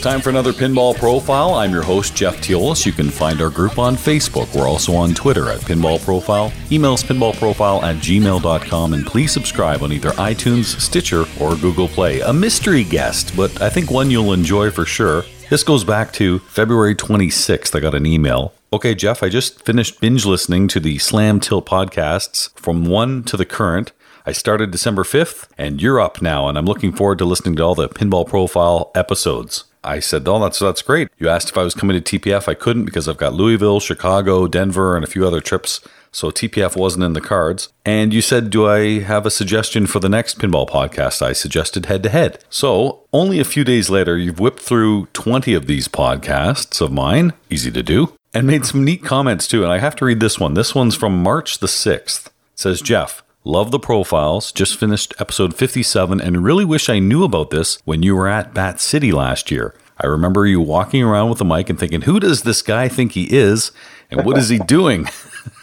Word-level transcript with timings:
It's 0.00 0.06
time 0.06 0.22
for 0.22 0.30
another 0.30 0.54
Pinball 0.54 0.96
Profile. 0.96 1.52
I'm 1.52 1.72
your 1.72 1.82
host, 1.82 2.16
Jeff 2.16 2.38
Teolis. 2.38 2.86
You 2.86 2.92
can 2.92 3.10
find 3.10 3.42
our 3.42 3.50
group 3.50 3.78
on 3.78 3.96
Facebook. 3.96 4.56
We're 4.56 4.66
also 4.66 4.94
on 4.94 5.12
Twitter 5.12 5.50
at 5.50 5.60
Pinball 5.60 6.02
Profile. 6.02 6.48
Emails 6.70 7.04
pinballprofile 7.04 7.82
at 7.82 7.96
gmail.com. 7.96 8.94
And 8.94 9.06
please 9.06 9.30
subscribe 9.30 9.82
on 9.82 9.92
either 9.92 10.12
iTunes, 10.12 10.80
Stitcher, 10.80 11.26
or 11.38 11.54
Google 11.56 11.86
Play. 11.86 12.20
A 12.20 12.32
mystery 12.32 12.82
guest, 12.82 13.36
but 13.36 13.60
I 13.60 13.68
think 13.68 13.90
one 13.90 14.10
you'll 14.10 14.32
enjoy 14.32 14.70
for 14.70 14.86
sure. 14.86 15.24
This 15.50 15.62
goes 15.62 15.84
back 15.84 16.14
to 16.14 16.38
February 16.38 16.94
26th. 16.94 17.76
I 17.76 17.80
got 17.80 17.94
an 17.94 18.06
email. 18.06 18.54
Okay, 18.72 18.94
Jeff, 18.94 19.22
I 19.22 19.28
just 19.28 19.66
finished 19.66 20.00
binge 20.00 20.24
listening 20.24 20.66
to 20.68 20.80
the 20.80 20.96
Slam 20.96 21.40
Tilt 21.40 21.66
podcasts 21.66 22.58
from 22.58 22.86
one 22.86 23.22
to 23.24 23.36
the 23.36 23.44
current. 23.44 23.92
I 24.24 24.32
started 24.32 24.70
December 24.70 25.02
5th, 25.02 25.46
and 25.58 25.82
you're 25.82 26.00
up 26.00 26.22
now, 26.22 26.48
and 26.48 26.56
I'm 26.56 26.64
looking 26.64 26.92
forward 26.92 27.18
to 27.18 27.26
listening 27.26 27.56
to 27.56 27.62
all 27.64 27.74
the 27.74 27.90
Pinball 27.90 28.26
Profile 28.26 28.90
episodes. 28.94 29.64
I 29.82 30.00
said, 30.00 30.26
Oh, 30.28 30.38
that's, 30.40 30.58
that's 30.58 30.82
great. 30.82 31.08
You 31.18 31.28
asked 31.28 31.50
if 31.50 31.58
I 31.58 31.62
was 31.62 31.74
coming 31.74 32.00
to 32.00 32.18
TPF. 32.18 32.48
I 32.48 32.54
couldn't 32.54 32.84
because 32.84 33.08
I've 33.08 33.16
got 33.16 33.34
Louisville, 33.34 33.80
Chicago, 33.80 34.46
Denver, 34.46 34.96
and 34.96 35.04
a 35.04 35.08
few 35.08 35.26
other 35.26 35.40
trips. 35.40 35.80
So 36.12 36.30
TPF 36.30 36.76
wasn't 36.76 37.04
in 37.04 37.12
the 37.12 37.20
cards. 37.20 37.68
And 37.84 38.12
you 38.12 38.20
said, 38.20 38.50
Do 38.50 38.66
I 38.66 39.00
have 39.00 39.26
a 39.26 39.30
suggestion 39.30 39.86
for 39.86 40.00
the 40.00 40.08
next 40.08 40.38
pinball 40.38 40.68
podcast? 40.68 41.22
I 41.22 41.32
suggested 41.32 41.86
head 41.86 42.02
to 42.02 42.08
head. 42.08 42.44
So 42.50 43.04
only 43.12 43.38
a 43.38 43.44
few 43.44 43.64
days 43.64 43.90
later, 43.90 44.18
you've 44.18 44.40
whipped 44.40 44.60
through 44.60 45.06
20 45.12 45.54
of 45.54 45.66
these 45.66 45.88
podcasts 45.88 46.80
of 46.80 46.92
mine. 46.92 47.32
Easy 47.48 47.70
to 47.70 47.82
do. 47.82 48.14
And 48.34 48.46
made 48.46 48.64
some 48.64 48.84
neat 48.84 49.04
comments 49.04 49.46
too. 49.48 49.62
And 49.62 49.72
I 49.72 49.78
have 49.78 49.96
to 49.96 50.04
read 50.04 50.20
this 50.20 50.38
one. 50.38 50.54
This 50.54 50.74
one's 50.74 50.94
from 50.94 51.22
March 51.22 51.58
the 51.58 51.66
6th. 51.66 52.26
It 52.26 52.32
says, 52.54 52.80
Jeff, 52.80 53.22
Love 53.44 53.70
the 53.70 53.78
profiles. 53.78 54.52
Just 54.52 54.78
finished 54.78 55.14
episode 55.18 55.56
57 55.56 56.20
and 56.20 56.44
really 56.44 56.64
wish 56.64 56.90
I 56.90 56.98
knew 56.98 57.24
about 57.24 57.48
this 57.48 57.78
when 57.86 58.02
you 58.02 58.14
were 58.14 58.28
at 58.28 58.52
Bat 58.52 58.80
City 58.80 59.12
last 59.12 59.50
year. 59.50 59.74
I 59.98 60.06
remember 60.06 60.46
you 60.46 60.60
walking 60.60 61.02
around 61.02 61.30
with 61.30 61.40
a 61.40 61.44
mic 61.44 61.70
and 61.70 61.78
thinking, 61.78 62.02
who 62.02 62.20
does 62.20 62.42
this 62.42 62.60
guy 62.60 62.88
think 62.88 63.12
he 63.12 63.34
is? 63.34 63.72
And 64.10 64.26
what 64.26 64.36
is 64.36 64.50
he 64.50 64.58
doing? 64.66 65.06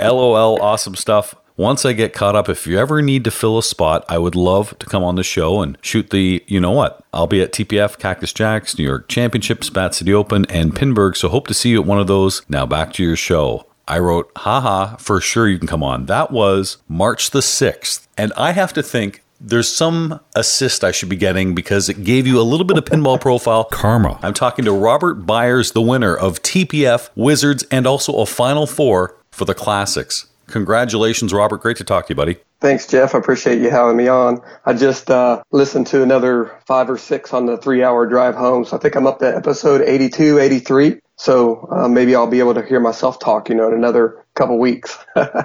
LOL, 0.00 0.60
awesome 0.60 0.96
stuff. 0.96 1.36
Once 1.56 1.84
I 1.84 1.92
get 1.92 2.12
caught 2.12 2.34
up, 2.34 2.48
if 2.48 2.66
you 2.66 2.76
ever 2.76 3.00
need 3.00 3.22
to 3.22 3.30
fill 3.30 3.56
a 3.56 3.62
spot, 3.62 4.04
I 4.08 4.18
would 4.18 4.34
love 4.34 4.76
to 4.80 4.86
come 4.86 5.04
on 5.04 5.14
the 5.14 5.22
show 5.22 5.62
and 5.62 5.78
shoot 5.80 6.10
the, 6.10 6.42
you 6.48 6.58
know 6.58 6.72
what? 6.72 7.04
I'll 7.12 7.28
be 7.28 7.40
at 7.40 7.52
TPF, 7.52 8.00
Cactus 8.00 8.32
Jacks, 8.32 8.76
New 8.76 8.84
York 8.84 9.08
Championships, 9.08 9.70
Bat 9.70 9.94
City 9.94 10.12
Open, 10.12 10.44
and 10.46 10.74
Pinburgh, 10.74 11.16
so 11.16 11.28
hope 11.28 11.46
to 11.46 11.54
see 11.54 11.70
you 11.70 11.80
at 11.80 11.86
one 11.86 12.00
of 12.00 12.08
those. 12.08 12.42
Now 12.48 12.66
back 12.66 12.92
to 12.94 13.04
your 13.04 13.14
show. 13.14 13.66
I 13.86 13.98
wrote, 13.98 14.30
haha, 14.36 14.96
for 14.96 15.20
sure 15.20 15.48
you 15.48 15.58
can 15.58 15.68
come 15.68 15.82
on. 15.82 16.06
That 16.06 16.30
was 16.30 16.78
March 16.88 17.30
the 17.30 17.40
6th. 17.40 18.06
And 18.16 18.32
I 18.36 18.52
have 18.52 18.72
to 18.74 18.82
think 18.82 19.22
there's 19.40 19.68
some 19.68 20.20
assist 20.34 20.84
I 20.84 20.90
should 20.92 21.08
be 21.08 21.16
getting 21.16 21.54
because 21.54 21.88
it 21.88 22.04
gave 22.04 22.26
you 22.26 22.40
a 22.40 22.42
little 22.42 22.64
bit 22.64 22.78
of 22.78 22.84
pinball 22.84 23.20
profile 23.20 23.64
karma. 23.64 24.18
I'm 24.22 24.34
talking 24.34 24.64
to 24.64 24.72
Robert 24.72 25.26
Byers, 25.26 25.72
the 25.72 25.82
winner 25.82 26.16
of 26.16 26.42
TPF 26.42 27.10
Wizards 27.14 27.64
and 27.70 27.86
also 27.86 28.16
a 28.20 28.26
Final 28.26 28.66
Four 28.66 29.16
for 29.30 29.44
the 29.44 29.54
Classics. 29.54 30.26
Congratulations, 30.46 31.32
Robert. 31.32 31.60
Great 31.62 31.76
to 31.78 31.84
talk 31.84 32.06
to 32.06 32.12
you, 32.12 32.16
buddy. 32.16 32.36
Thanks, 32.60 32.86
Jeff. 32.86 33.14
I 33.14 33.18
appreciate 33.18 33.60
you 33.60 33.70
having 33.70 33.96
me 33.96 34.08
on. 34.08 34.40
I 34.64 34.72
just 34.74 35.10
uh, 35.10 35.42
listened 35.52 35.86
to 35.88 36.02
another 36.02 36.50
five 36.66 36.88
or 36.88 36.96
six 36.96 37.32
on 37.32 37.46
the 37.46 37.56
three 37.56 37.82
hour 37.82 38.06
drive 38.06 38.34
home. 38.34 38.64
So 38.64 38.76
I 38.76 38.80
think 38.80 38.94
I'm 38.94 39.06
up 39.06 39.18
to 39.18 39.36
episode 39.36 39.82
82, 39.82 40.38
83. 40.38 41.00
So 41.16 41.68
uh, 41.70 41.88
maybe 41.88 42.14
I'll 42.14 42.26
be 42.26 42.40
able 42.40 42.54
to 42.54 42.62
hear 42.62 42.80
myself 42.80 43.18
talk, 43.18 43.48
you 43.48 43.54
know, 43.54 43.68
in 43.68 43.74
another 43.74 44.24
couple 44.34 44.58
weeks. 44.58 44.98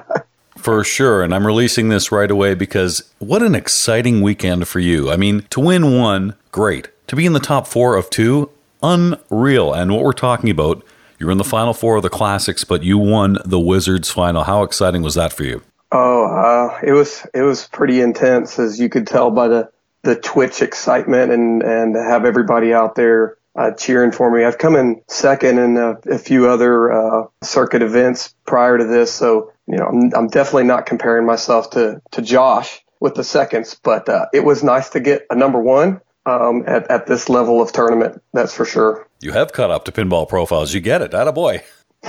for 0.58 0.84
sure. 0.84 1.24
And 1.24 1.34
I'm 1.34 1.46
releasing 1.46 1.90
this 1.90 2.12
right 2.12 2.30
away 2.30 2.54
because 2.54 3.12
what 3.20 3.42
an 3.44 3.56
exciting 3.56 4.22
weekend 4.22 4.68
for 4.68 4.80
you. 4.80 5.12
I 5.12 5.18
mean, 5.18 5.44
to 5.52 5.60
win 5.60 5.98
one, 5.98 6.36
great. 6.52 6.90
To 7.08 7.16
be 7.16 7.26
in 7.26 7.34
the 7.34 7.40
top 7.40 7.68
four 7.68 7.96
of 7.96 8.10
two, 8.10 8.50
unreal. 8.84 9.74
And 9.74 9.92
what 9.92 10.04
we're 10.04 10.12
talking 10.14 10.50
about, 10.50 10.84
you're 11.18 11.32
in 11.32 11.38
the 11.38 11.44
final 11.44 11.74
four 11.74 11.98
of 11.98 12.04
the 12.04 12.10
classics, 12.10 12.64
but 12.64 12.84
you 12.84 12.98
won 12.98 13.38
the 13.46 13.60
Wizards 13.60 14.10
final. 14.10 14.44
How 14.44 14.64
exciting 14.64 15.02
was 15.02 15.16
that 15.16 15.34
for 15.34 15.44
you? 15.44 15.62
Oh, 15.92 16.26
uh, 16.26 16.80
it 16.84 16.92
was 16.92 17.26
it 17.34 17.42
was 17.42 17.68
pretty 17.68 18.00
intense, 18.00 18.60
as 18.60 18.80
you 18.80 18.90
could 18.90 19.08
tell 19.08 19.32
by 19.32 19.48
the 19.48 19.72
the 20.04 20.16
Twitch 20.16 20.62
excitement 20.62 21.32
and 21.32 21.64
and 21.64 21.96
have 21.96 22.26
everybody 22.26 22.74
out 22.74 22.94
there 22.94 23.39
uh, 23.56 23.72
cheering 23.72 24.12
for 24.12 24.32
me. 24.32 24.44
I've 24.44 24.58
come 24.58 24.76
in 24.76 25.02
second 25.08 25.60
in 25.60 25.78
a, 25.78 25.98
a 26.10 26.18
few 26.18 26.50
other 26.50 26.92
uh, 26.92 27.28
circuit 27.44 27.82
events 27.82 28.34
prior 28.46 28.78
to 28.78 28.86
this, 28.86 29.12
so 29.12 29.52
you 29.68 29.78
know 29.78 29.86
I'm, 29.86 30.12
I'm, 30.16 30.28
definitely 30.28 30.66
not 30.66 30.86
comparing 30.86 31.26
myself 31.26 31.72
to 31.72 32.02
to 32.12 32.22
Josh 32.22 32.82
with 33.00 33.16
the 33.16 33.24
seconds, 33.24 33.80
but 33.84 34.08
uh, 34.10 34.26
it 34.34 34.44
was 34.44 34.64
nice 34.64 34.90
to 34.92 35.00
get 35.00 35.26
a 35.30 35.36
number 35.36 35.60
one 35.60 36.02
um, 36.26 36.64
at 36.68 36.90
at 36.90 37.08
this 37.08 37.30
level 37.30 37.62
of 37.62 37.72
tournament. 37.72 38.22
That's 38.34 38.54
for 38.54 38.66
sure. 38.66 39.08
You 39.22 39.32
have 39.32 39.52
caught 39.52 39.72
up 39.72 39.86
to 39.86 39.92
pinball 39.92 40.28
profiles. 40.28 40.74
You 40.74 40.80
get 40.80 41.02
it, 41.02 41.14
a 41.14 41.32
boy. 41.32 41.64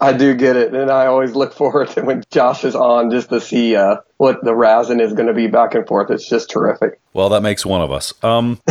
I 0.00 0.12
do 0.12 0.34
get 0.34 0.56
it, 0.56 0.74
and 0.74 0.90
I 0.90 1.06
always 1.06 1.34
look 1.34 1.52
forward 1.52 1.88
to 1.90 2.02
when 2.02 2.22
Josh 2.30 2.64
is 2.64 2.76
on 2.76 3.10
just 3.10 3.28
to 3.30 3.40
see 3.40 3.74
uh, 3.74 3.96
what 4.18 4.44
the 4.44 4.54
Razin 4.54 5.00
is 5.00 5.12
going 5.12 5.26
to 5.26 5.34
be 5.34 5.48
back 5.48 5.74
and 5.74 5.86
forth. 5.86 6.10
It's 6.10 6.28
just 6.28 6.50
terrific. 6.50 7.00
Well, 7.12 7.30
that 7.30 7.42
makes 7.42 7.66
one 7.66 7.80
of 7.80 7.90
us. 7.90 8.12
Um, 8.22 8.60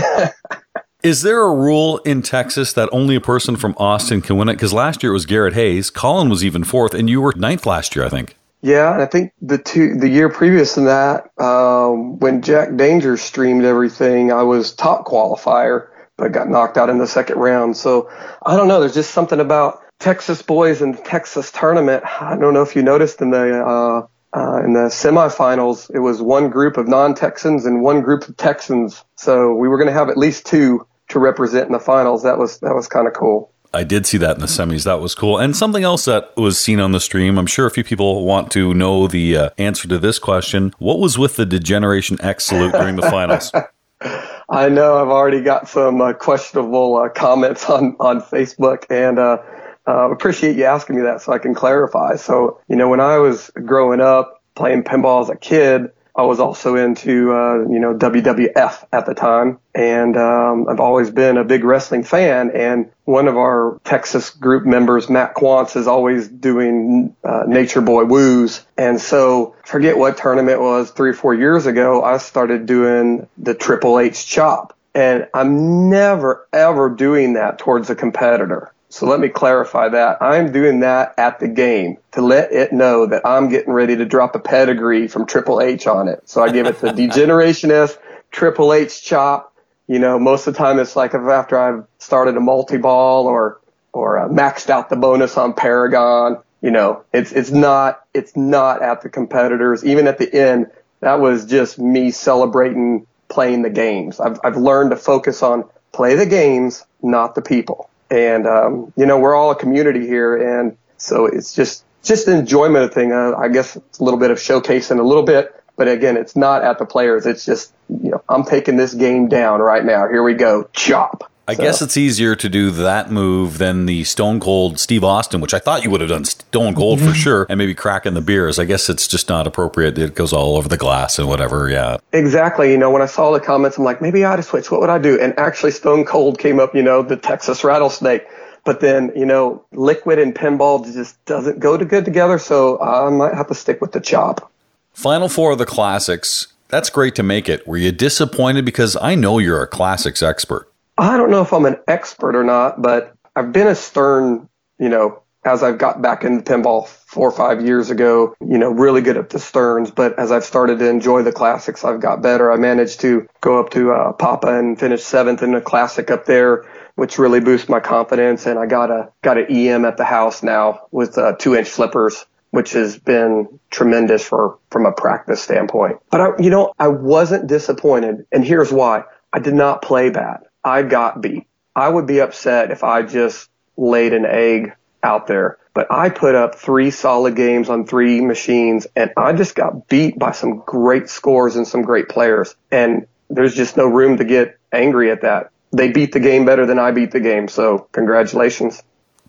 Is 1.07 1.21
there 1.21 1.41
a 1.41 1.55
rule 1.55 1.99
in 1.99 2.21
Texas 2.21 2.73
that 2.73 2.89
only 2.91 3.15
a 3.15 3.21
person 3.21 3.55
from 3.55 3.75
Austin 3.77 4.21
can 4.21 4.35
win 4.35 4.49
it? 4.49 4.55
Because 4.55 4.73
last 4.73 5.01
year 5.01 5.13
it 5.13 5.13
was 5.13 5.25
Garrett 5.25 5.53
Hayes. 5.53 5.89
Colin 5.89 6.27
was 6.27 6.43
even 6.43 6.65
fourth, 6.65 6.93
and 6.93 7.09
you 7.09 7.21
were 7.21 7.31
ninth 7.37 7.65
last 7.65 7.95
year, 7.95 8.03
I 8.03 8.09
think. 8.09 8.35
Yeah, 8.61 8.91
I 8.99 9.05
think 9.05 9.31
the 9.41 9.57
two 9.57 9.95
the 9.95 10.09
year 10.09 10.27
previous 10.27 10.73
to 10.73 10.81
that, 10.81 11.31
um, 11.41 12.19
when 12.19 12.41
Jack 12.41 12.75
Danger 12.75 13.15
streamed 13.15 13.63
everything, 13.63 14.33
I 14.33 14.43
was 14.43 14.73
top 14.73 15.05
qualifier, 15.05 15.87
but 16.17 16.33
got 16.33 16.49
knocked 16.49 16.75
out 16.75 16.89
in 16.89 16.97
the 16.97 17.07
second 17.07 17.37
round. 17.37 17.77
So 17.77 18.11
I 18.45 18.57
don't 18.57 18.67
know. 18.67 18.81
There's 18.81 18.93
just 18.93 19.11
something 19.11 19.39
about 19.39 19.81
Texas 20.01 20.41
boys 20.41 20.81
and 20.81 20.93
the 20.93 21.01
Texas 21.03 21.53
tournament. 21.53 22.03
I 22.03 22.35
don't 22.35 22.53
know 22.53 22.63
if 22.63 22.75
you 22.75 22.81
noticed 22.81 23.21
in 23.21 23.31
the 23.31 23.63
uh, 23.65 24.07
uh, 24.37 24.61
in 24.63 24.73
the 24.73 24.89
semifinals, 24.89 25.89
it 25.93 25.99
was 25.99 26.21
one 26.21 26.49
group 26.49 26.77
of 26.77 26.87
non-Texans 26.87 27.65
and 27.65 27.81
one 27.81 28.01
group 28.01 28.27
of 28.27 28.35
Texans. 28.37 29.03
So 29.15 29.53
we 29.53 29.67
were 29.67 29.77
going 29.77 29.87
to 29.87 29.93
have 29.93 30.09
at 30.09 30.17
least 30.17 30.45
two 30.45 30.85
to 31.09 31.19
represent 31.19 31.67
in 31.67 31.71
the 31.71 31.79
finals. 31.79 32.23
That 32.23 32.37
was 32.37 32.59
that 32.59 32.75
was 32.75 32.87
kind 32.87 33.07
of 33.07 33.13
cool. 33.13 33.51
I 33.73 33.83
did 33.83 34.05
see 34.05 34.17
that 34.17 34.35
in 34.35 34.41
the 34.41 34.47
semis. 34.47 34.85
That 34.85 35.01
was 35.01 35.13
cool. 35.13 35.37
And 35.37 35.55
something 35.55 35.83
else 35.83 36.05
that 36.05 36.35
was 36.37 36.57
seen 36.57 36.79
on 36.79 36.93
the 36.93 36.99
stream. 36.99 37.37
I'm 37.37 37.47
sure 37.47 37.67
a 37.67 37.71
few 37.71 37.83
people 37.83 38.25
want 38.25 38.49
to 38.53 38.73
know 38.73 39.07
the 39.07 39.37
uh, 39.37 39.49
answer 39.57 39.87
to 39.89 39.99
this 39.99 40.19
question. 40.19 40.73
What 40.79 40.99
was 40.99 41.17
with 41.17 41.35
the 41.35 41.45
Degeneration 41.45 42.17
X 42.21 42.45
salute 42.45 42.71
during 42.71 42.95
the 42.95 43.03
finals? 43.03 43.51
I 44.49 44.69
know 44.69 44.97
I've 44.97 45.09
already 45.09 45.41
got 45.41 45.67
some 45.67 45.99
uh, 45.99 46.13
questionable 46.13 46.95
uh, 46.95 47.09
comments 47.09 47.69
on 47.69 47.95
on 47.99 48.21
Facebook, 48.21 48.85
and 48.89 49.19
uh, 49.19 49.39
uh, 49.87 50.09
appreciate 50.09 50.55
you 50.55 50.63
asking 50.63 50.95
me 50.95 51.01
that 51.01 51.21
so 51.21 51.33
I 51.33 51.37
can 51.37 51.53
clarify. 51.53 52.15
So 52.15 52.59
you 52.69 52.75
know, 52.75 52.87
when 52.87 53.01
I 53.01 53.17
was 53.17 53.51
growing 53.65 53.99
up 53.99 54.41
playing 54.55 54.83
pinball 54.83 55.21
as 55.21 55.29
a 55.29 55.35
kid, 55.35 55.91
I 56.17 56.23
was 56.23 56.39
also 56.39 56.75
into, 56.75 57.31
uh, 57.31 57.59
you 57.69 57.79
know, 57.79 57.93
WWF 57.93 58.85
at 58.91 59.05
the 59.05 59.13
time. 59.13 59.59
And, 59.75 60.17
um, 60.17 60.67
I've 60.67 60.79
always 60.79 61.11
been 61.11 61.37
a 61.37 61.43
big 61.43 61.63
wrestling 61.63 62.03
fan. 62.03 62.49
And 62.55 62.89
one 63.05 63.27
of 63.27 63.37
our 63.37 63.79
Texas 63.83 64.31
group 64.31 64.65
members, 64.65 65.09
Matt 65.09 65.35
Quantz, 65.35 65.75
is 65.75 65.87
always 65.87 66.27
doing, 66.27 67.15
uh, 67.23 67.43
Nature 67.47 67.81
Boy 67.81 68.05
Woos. 68.05 68.65
And 68.77 68.99
so 68.99 69.55
forget 69.63 69.95
what 69.95 70.17
tournament 70.17 70.59
was 70.59 70.89
three 70.89 71.11
or 71.11 71.13
four 71.13 71.35
years 71.35 71.67
ago. 71.67 72.03
I 72.03 72.17
started 72.17 72.65
doing 72.65 73.27
the 73.37 73.53
Triple 73.53 73.99
H 73.99 74.25
chop. 74.25 74.73
And 74.95 75.27
I'm 75.35 75.91
never 75.91 76.47
ever 76.51 76.89
doing 76.89 77.33
that 77.33 77.59
towards 77.59 77.91
a 77.91 77.95
competitor. 77.95 78.71
So 78.89 79.05
let 79.05 79.19
me 79.19 79.27
clarify 79.27 79.89
that. 79.89 80.21
I'm 80.21 80.51
doing 80.51 80.79
that 80.79 81.13
at 81.17 81.39
the 81.39 81.47
game 81.47 81.97
to 82.13 82.21
let 82.21 82.51
it 82.53 82.71
know 82.71 83.05
that 83.05 83.25
I'm 83.25 83.49
getting 83.49 83.73
ready 83.73 83.97
to 83.97 84.05
drop 84.05 84.35
a 84.35 84.39
pedigree 84.39 85.07
from 85.07 85.25
Triple 85.25 85.61
H 85.61 85.87
on 85.87 86.07
it. 86.07 86.21
So 86.25 86.41
I 86.41 86.51
give 86.51 86.67
it 86.67 86.79
the 86.79 86.91
Degeneration 86.93 87.69
X 87.71 87.97
Triple 88.31 88.73
H 88.73 89.03
chop. 89.03 89.53
You 89.87 89.99
know, 89.99 90.17
most 90.19 90.47
of 90.47 90.53
the 90.53 90.57
time 90.57 90.79
it's 90.79 90.95
like 90.95 91.13
after 91.13 91.57
I've 91.57 91.85
started 91.99 92.37
a 92.37 92.39
multi-ball 92.39 93.27
or, 93.27 93.59
or 93.91 94.19
uh, 94.19 94.29
maxed 94.29 94.69
out 94.69 94.89
the 94.89 94.95
bonus 94.95 95.37
on 95.37 95.53
Paragon. 95.53 96.37
You 96.61 96.71
know, 96.71 97.03
it's, 97.13 97.31
it's 97.33 97.51
not, 97.51 98.05
it's 98.13 98.35
not 98.35 98.81
at 98.81 99.01
the 99.01 99.09
competitors. 99.09 99.85
Even 99.85 100.07
at 100.07 100.17
the 100.17 100.33
end, 100.33 100.67
that 101.01 101.19
was 101.19 101.45
just 101.45 101.77
me 101.77 102.11
celebrating 102.11 103.05
playing 103.27 103.61
the 103.61 103.69
games. 103.69 104.19
I've, 104.19 104.39
I've 104.43 104.57
learned 104.57 104.91
to 104.91 104.97
focus 104.97 105.43
on 105.43 105.65
play 105.91 106.15
the 106.15 106.25
games, 106.25 106.85
not 107.01 107.35
the 107.35 107.41
people. 107.41 107.89
And, 108.09 108.47
um, 108.47 108.93
you 108.95 109.05
know, 109.05 109.19
we're 109.19 109.35
all 109.35 109.51
a 109.51 109.55
community 109.55 110.07
here. 110.07 110.35
And 110.35 110.77
so 110.97 111.25
it's 111.25 111.53
just, 111.53 111.83
just 112.03 112.27
enjoyment 112.27 112.93
thing. 112.93 113.11
Uh, 113.11 113.33
I 113.37 113.49
guess 113.49 113.75
it's 113.75 113.99
a 113.99 114.03
little 114.03 114.19
bit 114.19 114.31
of 114.31 114.37
showcasing 114.37 114.99
a 114.99 115.03
little 115.03 115.23
bit, 115.23 115.53
but 115.75 115.87
again, 115.87 116.17
it's 116.17 116.35
not 116.35 116.63
at 116.63 116.79
the 116.79 116.85
players. 116.85 117.25
It's 117.25 117.45
just, 117.45 117.73
you 117.89 118.11
know, 118.11 118.23
I'm 118.29 118.43
taking 118.43 118.77
this 118.77 118.93
game 118.93 119.27
down 119.27 119.59
right 119.59 119.83
now. 119.83 120.07
Here 120.07 120.23
we 120.23 120.33
go. 120.33 120.69
Chop. 120.73 121.31
I 121.47 121.53
so. 121.53 121.63
guess 121.63 121.81
it's 121.81 121.95
easier 121.95 122.35
to 122.35 122.49
do 122.49 122.71
that 122.71 123.09
move 123.09 123.57
than 123.57 123.85
the 123.85 124.03
Stone 124.03 124.41
Cold 124.41 124.79
Steve 124.79 125.03
Austin, 125.03 125.39
which 125.39 125.53
I 125.53 125.59
thought 125.59 125.83
you 125.83 125.89
would 125.89 126.01
have 126.01 126.09
done 126.09 126.25
Stone 126.25 126.75
Cold 126.75 126.99
for 126.99 127.13
sure, 127.13 127.45
and 127.49 127.57
maybe 127.57 127.73
cracking 127.73 128.15
the 128.15 128.21
beers. 128.21 128.59
I 128.59 128.65
guess 128.65 128.89
it's 128.89 129.07
just 129.07 129.29
not 129.29 129.47
appropriate. 129.47 129.97
It 129.97 130.13
goes 130.13 130.33
all 130.33 130.57
over 130.57 130.67
the 130.67 130.77
glass 130.77 131.17
and 131.17 131.27
whatever. 131.27 131.69
Yeah. 131.69 131.97
Exactly. 132.11 132.71
You 132.71 132.77
know, 132.77 132.91
when 132.91 133.01
I 133.01 133.05
saw 133.05 133.31
the 133.31 133.39
comments, 133.39 133.77
I'm 133.77 133.85
like, 133.85 134.01
maybe 134.01 134.25
I 134.25 134.33
ought 134.33 134.35
to 134.37 134.43
switch. 134.43 134.69
What 134.69 134.81
would 134.81 134.89
I 134.89 134.97
do? 134.97 135.19
And 135.19 135.37
actually, 135.39 135.71
Stone 135.71 136.03
Cold 136.03 136.37
came 136.37 136.59
up. 136.59 136.75
You 136.75 136.83
know, 136.83 137.01
the 137.01 137.15
Texas 137.15 137.63
Rattlesnake. 137.63 138.27
But 138.65 138.81
then, 138.81 139.13
you 139.15 139.25
know, 139.25 139.63
liquid 139.71 140.19
and 140.19 140.35
pinball 140.35 140.83
just 140.91 141.23
doesn't 141.23 141.59
go 141.59 141.77
too 141.77 141.85
good 141.85 142.03
together. 142.03 142.37
So 142.37 142.77
I 142.81 143.09
might 143.09 143.33
have 143.33 143.47
to 143.47 143.55
stick 143.55 143.79
with 143.79 143.93
the 143.93 144.01
chop. 144.01 144.51
Final 144.91 145.29
four 145.29 145.53
of 145.53 145.57
the 145.57 145.65
classics. 145.65 146.47
That's 146.67 146.89
great 146.89 147.15
to 147.15 147.23
make 147.23 147.47
it. 147.47 147.65
Were 147.65 147.77
you 147.77 147.93
disappointed? 147.93 148.65
Because 148.65 148.97
I 148.97 149.15
know 149.15 149.39
you're 149.39 149.61
a 149.61 149.67
classics 149.67 150.21
expert. 150.21 150.66
I 150.97 151.17
don't 151.17 151.31
know 151.31 151.41
if 151.41 151.53
I'm 151.53 151.65
an 151.65 151.77
expert 151.87 152.35
or 152.35 152.43
not, 152.43 152.81
but 152.81 153.13
I've 153.35 153.51
been 153.51 153.67
a 153.67 153.75
Stern, 153.75 154.49
you 154.79 154.89
know, 154.89 155.21
as 155.45 155.63
I've 155.63 155.77
got 155.77 156.01
back 156.01 156.23
into 156.23 156.43
pinball 156.43 156.87
four 156.87 157.29
or 157.29 157.31
five 157.31 157.63
years 157.63 157.89
ago, 157.89 158.35
you 158.41 158.57
know, 158.57 158.69
really 158.71 159.01
good 159.01 159.15
at 159.15 159.29
the 159.29 159.39
Sterns. 159.39 159.91
But 159.91 160.17
as 160.19 160.31
I've 160.31 160.43
started 160.43 160.79
to 160.79 160.89
enjoy 160.89 161.23
the 161.23 161.31
classics, 161.31 161.85
I've 161.85 162.01
got 162.01 162.21
better. 162.21 162.51
I 162.51 162.57
managed 162.57 163.01
to 163.01 163.27
go 163.41 163.59
up 163.59 163.69
to 163.71 163.91
uh, 163.91 164.13
Papa 164.13 164.57
and 164.57 164.79
finish 164.79 165.03
seventh 165.03 165.43
in 165.43 165.53
a 165.53 165.61
classic 165.61 166.11
up 166.11 166.25
there, 166.25 166.65
which 166.95 167.19
really 167.19 167.39
boosted 167.39 167.69
my 167.69 167.79
confidence. 167.79 168.45
And 168.45 168.59
I 168.59 168.65
got 168.65 168.91
a 168.91 169.11
got 169.23 169.37
an 169.37 169.45
EM 169.49 169.85
at 169.85 169.97
the 169.97 170.03
house 170.03 170.43
now 170.43 170.87
with 170.91 171.17
uh, 171.17 171.33
two 171.33 171.55
inch 171.55 171.69
flippers 171.69 172.25
which 172.51 172.71
has 172.71 172.97
been 172.97 173.59
tremendous 173.69 174.25
for 174.25 174.57
from 174.71 174.85
a 174.85 174.91
practice 174.91 175.43
standpoint. 175.43 175.97
But 176.09 176.21
I, 176.21 176.27
you 176.39 176.49
know, 176.49 176.73
I 176.79 176.87
wasn't 176.87 177.47
disappointed, 177.47 178.25
and 178.31 178.43
here's 178.43 178.71
why: 178.71 179.03
I 179.33 179.39
did 179.39 179.53
not 179.53 179.81
play 179.81 180.09
bad. 180.09 180.46
I 180.67 180.83
got 180.83 181.21
beat. 181.21 181.47
I 181.75 181.87
would 181.87 182.07
be 182.07 182.19
upset 182.19 182.71
if 182.71 182.83
I 182.83 183.01
just 183.03 183.49
laid 183.77 184.13
an 184.13 184.25
egg 184.25 184.73
out 185.01 185.27
there. 185.27 185.57
But 185.73 185.87
I 185.91 186.09
put 186.09 186.35
up 186.35 186.55
three 186.55 186.91
solid 186.91 187.35
games 187.35 187.69
on 187.69 187.85
three 187.85 188.19
machines, 188.19 188.85
and 188.95 189.11
I 189.15 189.31
just 189.31 189.55
got 189.55 189.87
beat 189.87 190.19
by 190.19 190.31
some 190.31 190.63
great 190.65 191.07
scores 191.07 191.55
and 191.55 191.65
some 191.65 191.83
great 191.83 192.09
players. 192.09 192.55
And 192.69 193.07
there's 193.29 193.55
just 193.55 193.77
no 193.77 193.85
room 193.85 194.17
to 194.17 194.25
get 194.25 194.57
angry 194.73 195.09
at 195.09 195.21
that. 195.21 195.51
They 195.71 195.91
beat 195.91 196.11
the 196.11 196.19
game 196.19 196.45
better 196.45 196.65
than 196.65 196.79
I 196.79 196.91
beat 196.91 197.11
the 197.11 197.19
game, 197.19 197.47
so 197.47 197.87
congratulations 197.91 198.83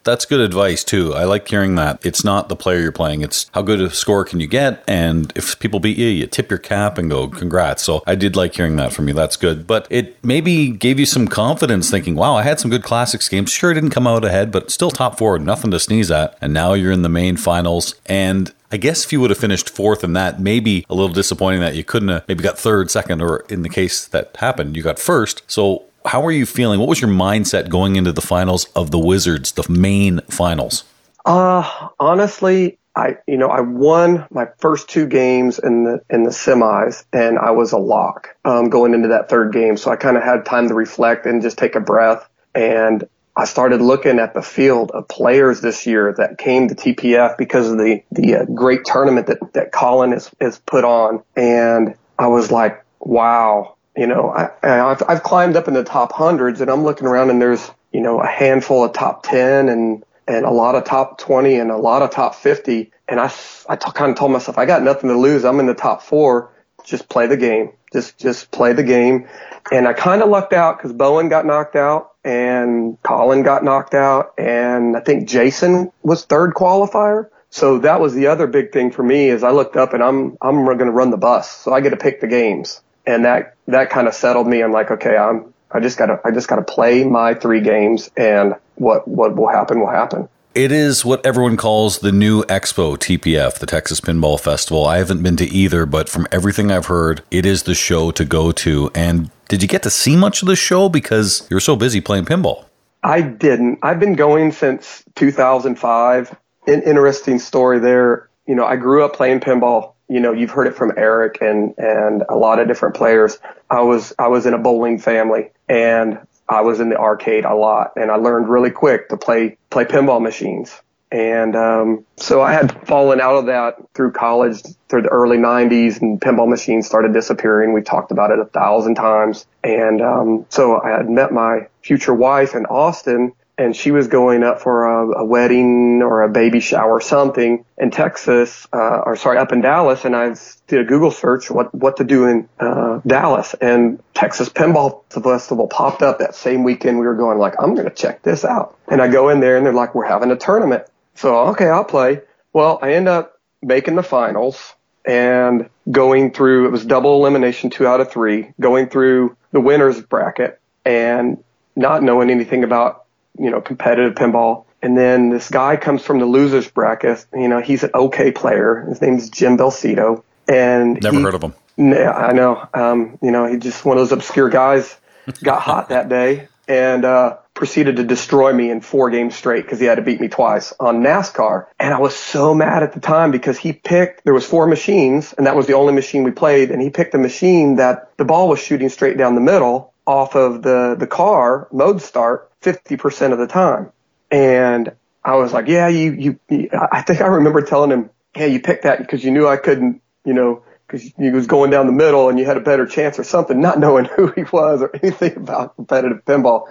that's 0.08 0.25
good 0.25 0.40
advice 0.40 0.82
too. 0.82 1.14
I 1.14 1.25
like 1.25 1.46
hearing 1.46 1.75
that. 1.75 2.05
It's 2.05 2.25
not 2.25 2.49
the 2.49 2.56
player 2.56 2.81
you're 2.81 2.93
playing, 2.93 3.22
it's 3.22 3.50
how 3.52 3.62
good 3.62 3.81
a 3.81 3.90
score 3.90 4.25
can 4.25 4.40
you 4.40 4.46
get. 4.46 4.82
And 4.88 5.32
if 5.37 5.58
people 5.58 5.81
beat 5.81 5.99
you, 5.99 6.06
you 6.06 6.26
tip 6.26 6.50
your 6.50 6.58
cap 6.58 6.99
and 6.99 7.10
go, 7.10 7.28
congrats. 7.28 7.82
So 7.82 8.02
I 8.06 8.14
did 8.14 8.34
like 8.34 8.55
hearing 8.55 8.76
that 8.76 8.93
from 8.93 9.08
you. 9.08 9.14
That's 9.14 9.37
good. 9.37 9.66
But 9.66 9.87
it 9.90 10.22
maybe 10.25 10.70
gave 10.70 10.99
you 10.99 11.06
some 11.06 11.28
confidence 11.28 11.90
thinking, 11.90 12.14
wow, 12.14 12.34
I 12.34 12.43
had 12.43 12.58
some 12.58 12.70
good 12.70 12.82
classics 12.82 13.28
games. 13.28 13.52
Sure, 13.52 13.75
didn't 13.75 13.90
come 13.90 14.06
out 14.06 14.25
ahead, 14.25 14.50
but 14.50 14.70
still 14.70 14.90
top 14.90 15.19
four, 15.19 15.38
nothing 15.38 15.70
to 15.72 15.78
sneeze 15.78 16.10
at. 16.10 16.37
And 16.40 16.55
now 16.55 16.72
you're 16.72 16.93
in 16.93 17.02
the 17.02 17.08
main 17.08 17.37
finals. 17.37 17.94
And 18.06 18.52
I 18.70 18.76
guess 18.76 19.05
if 19.05 19.12
you 19.12 19.20
would 19.20 19.31
have 19.31 19.38
finished 19.38 19.70
fourth 19.70 20.05
in 20.05 20.12
that, 20.14 20.40
maybe 20.40 20.84
a 20.90 20.94
little 20.94 21.12
disappointing 21.12 21.60
that 21.60 21.75
you 21.75 21.84
couldn't 21.84 22.08
have 22.08 22.28
maybe 22.28 22.43
got 22.43 22.58
third, 22.58 22.90
second, 22.90 23.22
or 23.22 23.44
in 23.49 23.62
the 23.62 23.69
case 23.69 24.06
that 24.08 24.37
happened, 24.37 24.76
you 24.76 24.82
got 24.82 24.99
first. 24.99 25.43
So 25.46 25.84
how 26.05 26.25
are 26.25 26.31
you 26.31 26.47
feeling? 26.47 26.81
What 26.81 26.89
was 26.89 27.00
your 27.00 27.11
mindset 27.11 27.69
going 27.69 27.97
into 27.97 28.12
the 28.12 28.21
finals 28.21 28.67
of 28.77 28.91
the 28.91 28.99
Wizards, 28.99 29.53
the 29.53 29.67
main 29.69 30.21
finals? 30.29 30.85
Uh, 31.25 31.89
honestly, 32.00 32.79
I 32.99 33.19
you 33.27 33.37
know 33.37 33.49
I 33.49 33.61
won 33.61 34.27
my 34.31 34.49
first 34.59 34.89
two 34.89 35.06
games 35.06 35.59
in 35.59 35.85
the 35.85 36.00
in 36.11 36.25
the 36.25 36.31
semis, 36.31 37.05
and 37.12 37.39
I 37.39 37.53
was 37.53 37.73
a 37.73 37.79
lock 37.79 38.37
um, 38.45 38.71
going 38.71 38.95
into 38.95 39.09
that 39.09 39.29
third 39.29 39.53
game. 39.53 39.77
So 39.77 39.91
I 39.91 39.97
kind 39.97 40.17
of 40.17 40.23
had 40.23 40.45
time 40.45 40.69
to 40.69 40.75
reflect 40.75 41.25
and 41.27 41.41
just 41.41 41.59
take 41.59 41.77
a 41.77 41.81
breath. 41.81 42.29
And 42.55 43.06
I 43.37 43.44
started 43.44 43.81
looking 43.81 44.19
at 44.19 44.35
the 44.35 44.43
field 44.43 44.91
of 44.91 45.06
players 45.06 45.61
this 45.61 45.87
year 45.87 46.12
that 46.19 46.39
came 46.39 46.67
to 46.69 46.75
TPF 46.75 47.37
because 47.39 47.71
of 47.71 47.79
the 47.79 48.03
the 48.11 48.35
uh, 48.35 48.44
great 48.47 48.85
tournament 48.85 49.29
that 49.29 49.53
that 49.53 49.71
Colin 49.71 50.11
has 50.11 50.29
has 50.41 50.59
put 50.59 50.85
on, 50.85 51.23
and 51.37 51.94
I 52.19 52.27
was 52.27 52.51
like, 52.51 52.85
wow, 52.99 53.77
you 53.99 54.06
know, 54.06 54.31
I, 54.31 54.50
I've, 54.62 55.03
I've 55.09 55.23
climbed 55.25 55.56
up 55.56 55.67
in 55.67 55.75
the 55.75 55.83
top 55.83 56.12
hundreds 56.12 56.61
and 56.61 56.71
I'm 56.71 56.85
looking 56.85 57.09
around 57.09 57.31
and 57.31 57.43
there's, 57.43 57.69
you 57.93 58.00
know, 58.00 58.21
a 58.21 58.27
handful 58.29 58.85
of 58.85 58.93
top 58.93 59.25
10 59.25 59.69
and, 59.69 60.05
and 60.29 60.47
a 60.47 60.50
lot 60.50 60.77
of 60.77 60.85
top 60.85 61.19
20 61.19 61.56
and 61.56 61.73
a 61.73 61.77
lot 61.77 62.03
of 62.03 62.12
top 62.12 62.37
50. 62.37 62.93
And 63.09 63.19
I, 63.19 63.33
I 63.69 63.75
t- 63.75 63.91
kind 63.93 64.12
of 64.12 64.17
told 64.17 64.31
myself, 64.31 64.56
I 64.56 64.67
got 64.67 64.85
nothing 64.85 65.11
to 65.11 65.19
lose. 65.19 65.45
I'm 65.45 65.59
in 65.59 65.67
the 65.67 65.75
top 65.75 66.03
four. 66.03 66.53
Just 66.85 67.09
play 67.09 67.27
the 67.27 67.37
game. 67.37 67.73
Just, 67.93 68.19
just 68.19 68.53
play 68.53 68.73
the 68.73 68.85
game. 68.85 69.27
And 69.73 69.89
I 69.89 69.95
kind 69.95 70.23
of 70.23 70.29
lucked 70.29 70.53
out 70.53 70.79
because 70.79 70.93
Bowen 70.93 71.29
got 71.29 71.44
knocked 71.44 71.75
out 71.75 72.12
and 72.23 73.03
Colin 73.03 73.43
got 73.43 73.65
knocked 73.65 73.94
out. 73.94 74.33
And 74.39 74.97
I 74.97 75.01
think 75.01 75.29
Jason 75.29 75.91
was 76.05 76.25
third 76.25 76.55
qualifier. 76.55 77.31
So 77.51 77.81
that 77.81 78.01
was 78.01 78.15
the 78.15 78.29
other 78.29 78.47
big 78.47 78.71
thing 78.71 78.93
for 78.93 79.03
me 79.03 79.29
is 79.29 79.43
I 79.43 79.51
looked 79.51 79.75
up 79.75 79.93
and 79.93 80.05
I'm, 80.05 80.39
I'm 80.41 80.65
going 80.65 80.79
to 80.79 80.93
run 80.93 81.11
the 81.11 81.17
bus. 81.17 81.51
So 81.51 81.73
I 81.73 81.81
get 81.81 81.91
to 81.91 81.97
pick 81.97 82.21
the 82.21 82.29
games 82.29 82.81
and 83.08 83.25
that 83.25 83.56
that 83.66 83.90
kind 83.90 84.06
of 84.06 84.14
settled 84.14 84.46
me. 84.46 84.62
I'm 84.62 84.70
like, 84.70 84.90
okay, 84.90 85.16
I'm 85.16 85.52
I 85.72 85.81
just 85.81 85.99
gotta 85.99 86.20
I 86.25 86.31
just 86.31 86.46
gotta 86.46 86.62
play 86.62 87.02
my 87.05 87.34
three 87.34 87.60
games, 87.60 88.10
and 88.16 88.55
what 88.76 89.08
what 89.08 89.34
will 89.34 89.49
happen 89.49 89.81
will 89.81 89.90
happen. 89.90 90.28
It 90.55 90.72
is 90.72 91.05
what 91.05 91.25
everyone 91.25 91.56
calls 91.56 91.99
the 91.99 92.10
new 92.10 92.43
Expo 92.44 92.96
TPF, 92.96 93.58
the 93.58 93.66
Texas 93.66 94.00
Pinball 94.00 94.40
Festival. 94.40 94.87
I 94.87 94.99
haven't 94.99 95.22
been 95.22 95.37
to 95.37 95.44
either, 95.44 95.87
but 95.87 96.08
from 96.08 96.26
everything 96.32 96.72
I've 96.72 96.87
heard, 96.87 97.22
it 97.31 97.46
is 97.46 97.62
the 97.62 97.75
show 97.75 98.10
to 98.12 98.25
go 98.25 98.50
to. 98.52 98.90
And 98.94 99.31
did 99.49 99.62
you 99.62 99.69
get 99.69 99.82
to 99.84 99.90
see 99.90 100.16
much 100.16 100.43
of 100.43 100.49
the 100.49 100.56
show 100.56 100.88
because 100.88 101.46
you're 101.50 101.60
so 101.60 101.76
busy 101.76 102.00
playing 102.00 102.25
pinball? 102.25 102.64
I 103.05 103.22
didn't. 103.22 103.78
I've 103.82 104.00
been 104.00 104.14
going 104.14 104.50
since 104.50 105.05
2005. 105.14 106.37
An 106.66 106.82
interesting 106.82 107.38
story 107.38 107.78
there. 107.78 108.28
You 108.46 108.55
know, 108.55 108.64
I 108.64 108.76
grew 108.76 109.05
up 109.05 109.14
playing 109.14 109.40
pinball 109.40 109.94
you 110.08 110.20
know, 110.20 110.32
you've 110.32 110.50
heard 110.50 110.66
it 110.66 110.75
from 110.75 110.93
Eric 110.96 111.38
and, 111.40 111.75
and 111.78 112.25
a 112.28 112.37
lot 112.37 112.58
of 112.58 112.66
different 112.66 112.96
players. 112.96 113.38
I 113.69 113.82
was, 113.82 114.12
I 114.19 114.28
was 114.28 114.46
in 114.46 114.55
a 114.55 114.58
bowling 114.58 114.99
family 114.99 115.50
and 115.69 116.19
I 116.49 116.62
was 116.62 116.81
in 116.81 116.88
the 116.88 116.96
arcade 116.96 117.44
a 117.44 117.55
lot 117.55 117.93
and 117.96 118.10
I 118.10 118.16
learned 118.16 118.49
really 118.49 118.70
quick 118.70 119.10
to 119.10 119.16
play, 119.16 119.58
play 119.70 119.84
pinball 119.84 120.22
machines. 120.22 120.75
And, 121.10 121.56
um, 121.56 122.05
so 122.16 122.43
I 122.43 122.52
had 122.52 122.87
fallen 122.87 123.20
out 123.20 123.37
of 123.37 123.46
that 123.46 123.76
through 123.94 124.12
college 124.12 124.62
through 124.88 125.02
the 125.02 125.08
early 125.08 125.38
nineties 125.38 126.00
and 126.00 126.20
pinball 126.20 126.49
machines 126.49 126.87
started 126.87 127.12
disappearing. 127.12 127.72
We've 127.72 127.84
talked 127.84 128.10
about 128.10 128.31
it 128.31 128.38
a 128.38 128.44
thousand 128.44 128.94
times. 128.94 129.46
And, 129.64 130.02
um, 130.02 130.46
so 130.49 130.81
I 130.82 130.90
had 130.90 131.08
met 131.08 131.32
my 131.32 131.69
future 131.82 132.14
wife 132.14 132.55
in 132.55 132.66
Austin 132.66 133.32
and 133.58 133.75
she 133.75 133.90
was 133.90 134.06
going 134.06 134.44
up 134.44 134.60
for 134.60 134.87
a, 134.87 135.20
a, 135.20 135.25
wedding 135.25 136.00
or 136.00 136.22
a 136.22 136.28
baby 136.28 136.60
shower 136.60 136.93
or 136.93 137.00
something 137.00 137.64
in 137.76 137.90
Texas, 137.90 138.69
uh, 138.72 139.02
or 139.05 139.16
sorry, 139.16 139.37
up 139.37 139.50
in 139.50 139.60
Dallas. 139.60 140.05
And 140.05 140.14
I 140.14 140.37
did 140.69 140.81
a 140.81 140.84
Google 140.84 141.10
search 141.10 141.50
what, 141.50 141.75
what 141.75 141.96
to 141.96 142.05
do 142.05 142.27
in, 142.27 142.48
uh, 142.60 143.00
Dallas 143.05 143.55
and 143.60 144.00
Texas 144.15 144.48
Pinball 144.48 145.03
Festival 145.10 145.67
popped 145.67 146.03
up 146.03 146.20
that 146.20 146.36
same 146.36 146.62
weekend. 146.62 147.00
We 147.00 147.06
were 147.06 147.17
going 147.17 147.38
like, 147.38 147.55
I'm 147.60 147.74
going 147.74 147.88
to 147.88 147.94
check 147.94 148.22
this 148.22 148.44
out. 148.44 148.79
And 148.86 149.03
I 149.03 149.08
go 149.08 149.29
in 149.29 149.41
there 149.41 149.56
and 149.56 149.67
they're 149.67 149.72
like, 149.72 149.94
we're 149.94 150.06
having 150.06 150.31
a 150.31 150.36
tournament. 150.36 150.84
So, 151.17 151.36
okay, 151.48 151.69
I'll 151.69 151.84
play. 151.84 152.22
Well, 152.53 152.79
I 152.81 152.93
end 152.93 153.08
up 153.08 153.41
making 153.60 153.96
the 153.96 154.05
finals 154.05 154.74
and 155.05 155.69
going 155.91 156.32
through, 156.32 156.67
it 156.67 156.70
was 156.70 156.84
double 156.84 157.17
elimination, 157.17 157.70
two 157.70 157.88
out 157.88 158.00
of 158.00 158.10
three, 158.10 158.53
going 158.60 158.88
through 158.88 159.36
the 159.50 159.60
winners 159.60 160.00
bracket 160.00 160.60
and 160.84 161.43
not 161.74 162.05
knowing 162.05 162.31
anything 162.31 162.62
about 162.62 163.06
you 163.39 163.51
know, 163.51 163.61
competitive 163.61 164.15
pinball. 164.15 164.65
And 164.81 164.97
then 164.97 165.31
this 165.31 165.51
guy 165.51 165.77
comes 165.77 166.03
from 166.03 166.21
the 166.21 166.27
losers 166.27 166.69
bracket. 166.69 167.27
You 167.35 167.49
know, 167.49 167.61
he's 167.61 167.83
an 167.83 167.91
okay 167.95 168.31
player. 168.31 168.87
His 168.89 169.01
name's 169.01 169.29
Jim 169.31 169.59
Belsito. 169.59 170.23
And 170.49 171.03
never 171.03 171.17
he, 171.17 171.23
heard 171.23 171.35
of 171.35 171.43
him. 171.43 171.55
Yeah, 171.77 172.13
I 172.13 172.33
know. 172.33 172.69
Um, 172.73 173.19
you 173.23 173.31
know, 173.31 173.47
he 173.47 173.59
just 173.59 173.85
one 173.85 173.97
of 173.97 174.03
those 174.03 174.13
obscure 174.13 174.49
guys. 174.49 174.97
Got 175.43 175.61
hot 175.61 175.91
that 175.91 176.09
day 176.09 176.49
and 176.69 177.05
uh, 177.05 177.37
proceeded 177.55 177.97
to 177.97 178.05
destroy 178.05 178.53
me 178.53 178.71
in 178.71 178.81
four 178.81 179.11
games 179.11 179.35
straight 179.35 179.63
because 179.63 179.81
he 179.81 179.87
had 179.87 179.97
to 179.97 180.03
beat 180.03 180.21
me 180.21 180.29
twice 180.29 180.73
on 180.79 181.03
NASCAR. 181.03 181.67
And 181.81 181.93
I 181.93 181.99
was 181.99 182.15
so 182.15 182.55
mad 182.55 182.83
at 182.83 182.93
the 182.93 183.01
time 183.01 183.31
because 183.31 183.59
he 183.59 183.73
picked 183.73 184.25
there 184.25 184.35
was 184.35 184.47
four 184.47 184.67
machines 184.67 185.33
and 185.33 185.47
that 185.47 185.57
was 185.57 185.67
the 185.67 185.73
only 185.73 185.95
machine 185.95 186.23
we 186.23 186.31
played. 186.31 186.71
And 186.71 186.81
he 186.81 186.91
picked 186.91 187.15
a 187.15 187.19
machine 187.19 187.77
that 187.77 188.17
the 188.19 188.25
ball 188.25 188.49
was 188.49 188.61
shooting 188.61 188.91
straight 188.91 189.17
down 189.17 189.35
the 189.35 189.41
middle 189.41 189.93
off 190.07 190.37
of 190.37 190.63
the 190.63 190.97
the 190.99 191.07
car 191.07 191.69
mode 191.71 192.01
start 192.01 192.47
50% 192.62 193.32
of 193.32 193.38
the 193.38 193.46
time. 193.46 193.93
And 194.31 194.93
I 195.24 195.36
was 195.36 195.53
like, 195.53 195.69
yeah, 195.69 195.88
you, 195.88 196.38
you, 196.50 196.70
I 196.72 197.03
think 197.03 197.20
I 197.20 197.27
remember 197.27 197.62
telling 197.62 197.91
him, 197.91 198.10
yeah, 198.36 198.46
you 198.46 198.60
picked 198.60 198.84
that 198.84 198.98
because 198.98 199.24
you 199.24 199.31
knew 199.31 199.46
I 199.46 199.56
couldn't, 199.56 200.03
you 200.24 200.34
know, 200.34 200.62
because 200.86 201.03
he 201.03 201.31
was 201.31 201.46
going 201.46 201.70
down 201.70 201.86
the 201.86 201.93
middle 201.93 202.29
and 202.29 202.38
you 202.38 202.46
had 202.46 202.56
a 202.56 202.60
better 202.60 202.86
chance 202.86 203.19
or 203.19 203.24
something, 203.24 203.60
not 203.60 203.79
knowing 203.79 204.05
who 204.17 204.29
he 204.32 204.43
was 204.44 204.82
or 204.82 204.91
anything 205.03 205.36
about 205.36 205.77
competitive 205.77 206.24
pinball. 206.24 206.69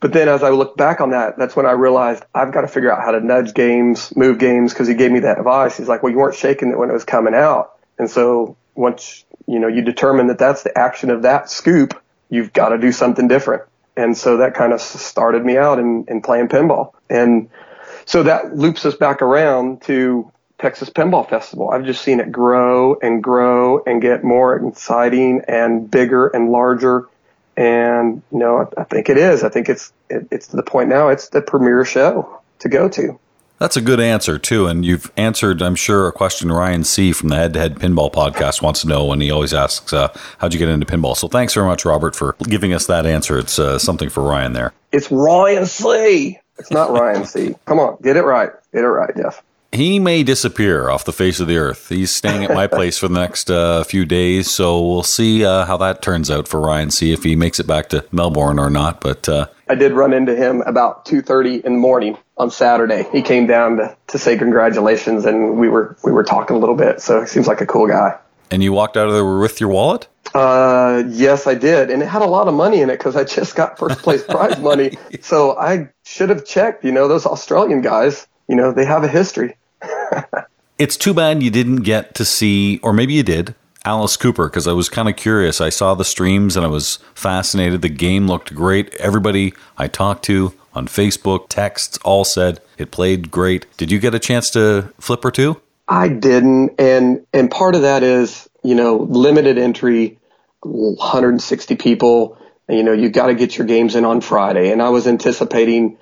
But 0.00 0.12
then 0.12 0.28
as 0.28 0.42
I 0.42 0.50
look 0.50 0.76
back 0.76 1.00
on 1.00 1.10
that, 1.10 1.38
that's 1.38 1.54
when 1.54 1.64
I 1.64 1.72
realized 1.72 2.24
I've 2.34 2.52
got 2.52 2.62
to 2.62 2.68
figure 2.68 2.92
out 2.92 3.04
how 3.04 3.12
to 3.12 3.20
nudge 3.20 3.54
games, 3.54 4.14
move 4.16 4.38
games, 4.38 4.72
because 4.72 4.88
he 4.88 4.94
gave 4.94 5.12
me 5.12 5.20
that 5.20 5.38
advice. 5.38 5.76
He's 5.76 5.88
like, 5.88 6.02
well, 6.02 6.10
you 6.10 6.18
weren't 6.18 6.34
shaking 6.34 6.70
it 6.70 6.78
when 6.78 6.90
it 6.90 6.92
was 6.92 7.04
coming 7.04 7.34
out. 7.34 7.78
And 7.98 8.10
so 8.10 8.56
once, 8.74 9.24
you 9.46 9.60
know, 9.60 9.68
you 9.68 9.82
determine 9.82 10.26
that 10.26 10.38
that's 10.38 10.64
the 10.64 10.76
action 10.76 11.10
of 11.10 11.22
that 11.22 11.50
scoop, 11.50 12.00
you've 12.30 12.52
got 12.52 12.70
to 12.70 12.78
do 12.78 12.90
something 12.90 13.28
different 13.28 13.62
And 13.96 14.16
so 14.16 14.38
that 14.38 14.54
kind 14.54 14.72
of 14.72 14.80
started 14.80 15.44
me 15.44 15.56
out 15.56 15.78
in, 15.78 16.06
in 16.08 16.22
playing 16.22 16.48
pinball. 16.48 16.92
And 17.10 17.50
so 18.06 18.22
that 18.22 18.56
loops 18.56 18.84
us 18.86 18.94
back 18.94 19.22
around 19.22 19.82
to 19.82 20.30
Texas 20.58 20.90
Pinball 20.90 21.28
Festival. 21.28 21.70
I've 21.70 21.84
just 21.84 22.02
seen 22.02 22.20
it 22.20 22.30
grow 22.30 22.96
and 23.02 23.22
grow 23.22 23.82
and 23.84 24.00
get 24.00 24.24
more 24.24 24.56
exciting 24.56 25.42
and 25.48 25.90
bigger 25.90 26.28
and 26.28 26.50
larger. 26.50 27.08
And 27.56 28.22
you 28.30 28.38
know, 28.38 28.58
I, 28.58 28.80
I 28.80 28.84
think 28.84 29.08
it 29.08 29.18
is. 29.18 29.44
I 29.44 29.48
think 29.48 29.68
it's 29.68 29.92
it, 30.08 30.28
it's 30.30 30.48
to 30.48 30.56
the 30.56 30.62
point 30.62 30.88
now. 30.88 31.08
It's 31.08 31.28
the 31.28 31.42
premier 31.42 31.84
show 31.84 32.40
to 32.60 32.68
go 32.68 32.88
to. 32.88 33.18
That's 33.62 33.76
a 33.76 33.80
good 33.80 34.00
answer 34.00 34.40
too, 34.40 34.66
and 34.66 34.84
you've 34.84 35.12
answered, 35.16 35.62
I'm 35.62 35.76
sure, 35.76 36.08
a 36.08 36.12
question 36.12 36.50
Ryan 36.50 36.82
C 36.82 37.12
from 37.12 37.28
the 37.28 37.36
Head 37.36 37.52
to 37.52 37.60
Head 37.60 37.76
Pinball 37.76 38.12
podcast 38.12 38.60
wants 38.60 38.80
to 38.80 38.88
know, 38.88 39.12
and 39.12 39.22
he 39.22 39.30
always 39.30 39.54
asks, 39.54 39.92
uh, 39.92 40.08
"How'd 40.38 40.52
you 40.52 40.58
get 40.58 40.68
into 40.68 40.84
pinball?" 40.84 41.16
So 41.16 41.28
thanks 41.28 41.54
very 41.54 41.68
much, 41.68 41.84
Robert, 41.84 42.16
for 42.16 42.34
giving 42.48 42.72
us 42.72 42.86
that 42.86 43.06
answer. 43.06 43.38
It's 43.38 43.60
uh, 43.60 43.78
something 43.78 44.08
for 44.08 44.24
Ryan 44.24 44.54
there. 44.54 44.72
It's 44.90 45.12
Ryan 45.12 45.66
C. 45.66 46.40
It's 46.58 46.72
not 46.72 46.90
Ryan 46.90 47.24
C. 47.24 47.54
Come 47.66 47.78
on, 47.78 47.98
get 48.02 48.16
it 48.16 48.22
right. 48.22 48.50
Get 48.74 48.82
it 48.82 48.88
right, 48.88 49.16
Jeff 49.16 49.44
he 49.72 49.98
may 49.98 50.22
disappear 50.22 50.90
off 50.90 51.06
the 51.06 51.14
face 51.14 51.40
of 51.40 51.48
the 51.48 51.56
earth. 51.56 51.88
He's 51.88 52.10
staying 52.10 52.44
at 52.44 52.54
my 52.54 52.66
place 52.68 52.98
for 52.98 53.08
the 53.08 53.18
next 53.18 53.50
uh, 53.50 53.82
few 53.84 54.04
days, 54.04 54.50
so 54.50 54.86
we'll 54.86 55.02
see 55.02 55.44
uh, 55.44 55.64
how 55.64 55.78
that 55.78 56.02
turns 56.02 56.30
out 56.30 56.46
for 56.46 56.60
Ryan. 56.60 56.90
See 56.90 57.12
if 57.12 57.22
he 57.22 57.36
makes 57.36 57.58
it 57.58 57.66
back 57.66 57.88
to 57.88 58.04
Melbourne 58.12 58.58
or 58.58 58.68
not. 58.68 59.00
But 59.00 59.28
uh, 59.28 59.46
I 59.68 59.74
did 59.74 59.92
run 59.92 60.12
into 60.12 60.36
him 60.36 60.60
about 60.62 61.06
two 61.06 61.22
thirty 61.22 61.64
in 61.64 61.72
the 61.72 61.78
morning 61.78 62.18
on 62.36 62.50
Saturday. 62.50 63.06
He 63.12 63.22
came 63.22 63.46
down 63.46 63.76
to, 63.76 63.96
to 64.08 64.18
say 64.18 64.36
congratulations, 64.36 65.24
and 65.24 65.58
we 65.58 65.68
were 65.68 65.96
we 66.02 66.12
were 66.12 66.24
talking 66.24 66.56
a 66.56 66.58
little 66.58 66.76
bit. 66.76 67.00
So 67.00 67.20
he 67.20 67.26
seems 67.26 67.46
like 67.46 67.60
a 67.60 67.66
cool 67.66 67.86
guy. 67.86 68.18
And 68.50 68.62
you 68.62 68.72
walked 68.72 68.96
out 68.96 69.08
of 69.08 69.14
there 69.14 69.38
with 69.38 69.60
your 69.60 69.70
wallet? 69.70 70.08
Uh, 70.34 71.04
yes, 71.08 71.46
I 71.46 71.54
did, 71.54 71.90
and 71.90 72.02
it 72.02 72.06
had 72.06 72.22
a 72.22 72.26
lot 72.26 72.48
of 72.48 72.54
money 72.54 72.80
in 72.80 72.90
it 72.90 72.98
because 72.98 73.16
I 73.16 73.24
just 73.24 73.54
got 73.54 73.78
first 73.78 73.98
place 74.00 74.22
prize 74.22 74.58
money. 74.60 74.96
So 75.20 75.58
I 75.58 75.90
should 76.04 76.30
have 76.30 76.44
checked. 76.44 76.84
You 76.84 76.92
know, 76.92 77.08
those 77.08 77.26
Australian 77.26 77.82
guys. 77.82 78.26
You 78.48 78.56
know, 78.56 78.72
they 78.72 78.84
have 78.84 79.04
a 79.04 79.08
history. 79.08 79.56
it's 80.78 80.96
too 80.96 81.14
bad 81.14 81.42
you 81.42 81.50
didn't 81.50 81.82
get 81.82 82.14
to 82.16 82.24
see, 82.24 82.78
or 82.82 82.92
maybe 82.92 83.14
you 83.14 83.22
did, 83.22 83.54
Alice 83.84 84.16
Cooper 84.16 84.48
because 84.48 84.68
I 84.68 84.72
was 84.72 84.88
kind 84.88 85.08
of 85.08 85.16
curious. 85.16 85.60
I 85.60 85.70
saw 85.70 85.94
the 85.94 86.04
streams 86.04 86.56
and 86.56 86.64
I 86.64 86.68
was 86.68 86.98
fascinated. 87.14 87.82
The 87.82 87.88
game 87.88 88.26
looked 88.26 88.54
great. 88.54 88.94
Everybody 88.94 89.54
I 89.76 89.88
talked 89.88 90.24
to 90.26 90.54
on 90.74 90.86
Facebook, 90.86 91.48
texts, 91.48 91.98
all 92.04 92.24
said 92.24 92.60
it 92.78 92.90
played 92.90 93.30
great. 93.30 93.66
Did 93.76 93.90
you 93.90 93.98
get 93.98 94.14
a 94.14 94.18
chance 94.18 94.50
to 94.50 94.92
flip 94.98 95.24
or 95.24 95.30
two? 95.30 95.60
I 95.88 96.08
didn't, 96.08 96.76
and 96.78 97.26
and 97.32 97.50
part 97.50 97.74
of 97.74 97.82
that 97.82 98.02
is 98.02 98.48
you 98.62 98.74
know 98.74 98.96
limited 98.96 99.58
entry, 99.58 100.18
160 100.60 101.76
people. 101.76 102.38
You 102.68 102.82
know 102.82 102.92
you 102.92 103.10
got 103.10 103.26
to 103.26 103.34
get 103.34 103.58
your 103.58 103.66
games 103.66 103.94
in 103.94 104.04
on 104.04 104.20
Friday, 104.20 104.70
and 104.70 104.80
I 104.80 104.88
was 104.90 105.06
anticipating 105.06 105.98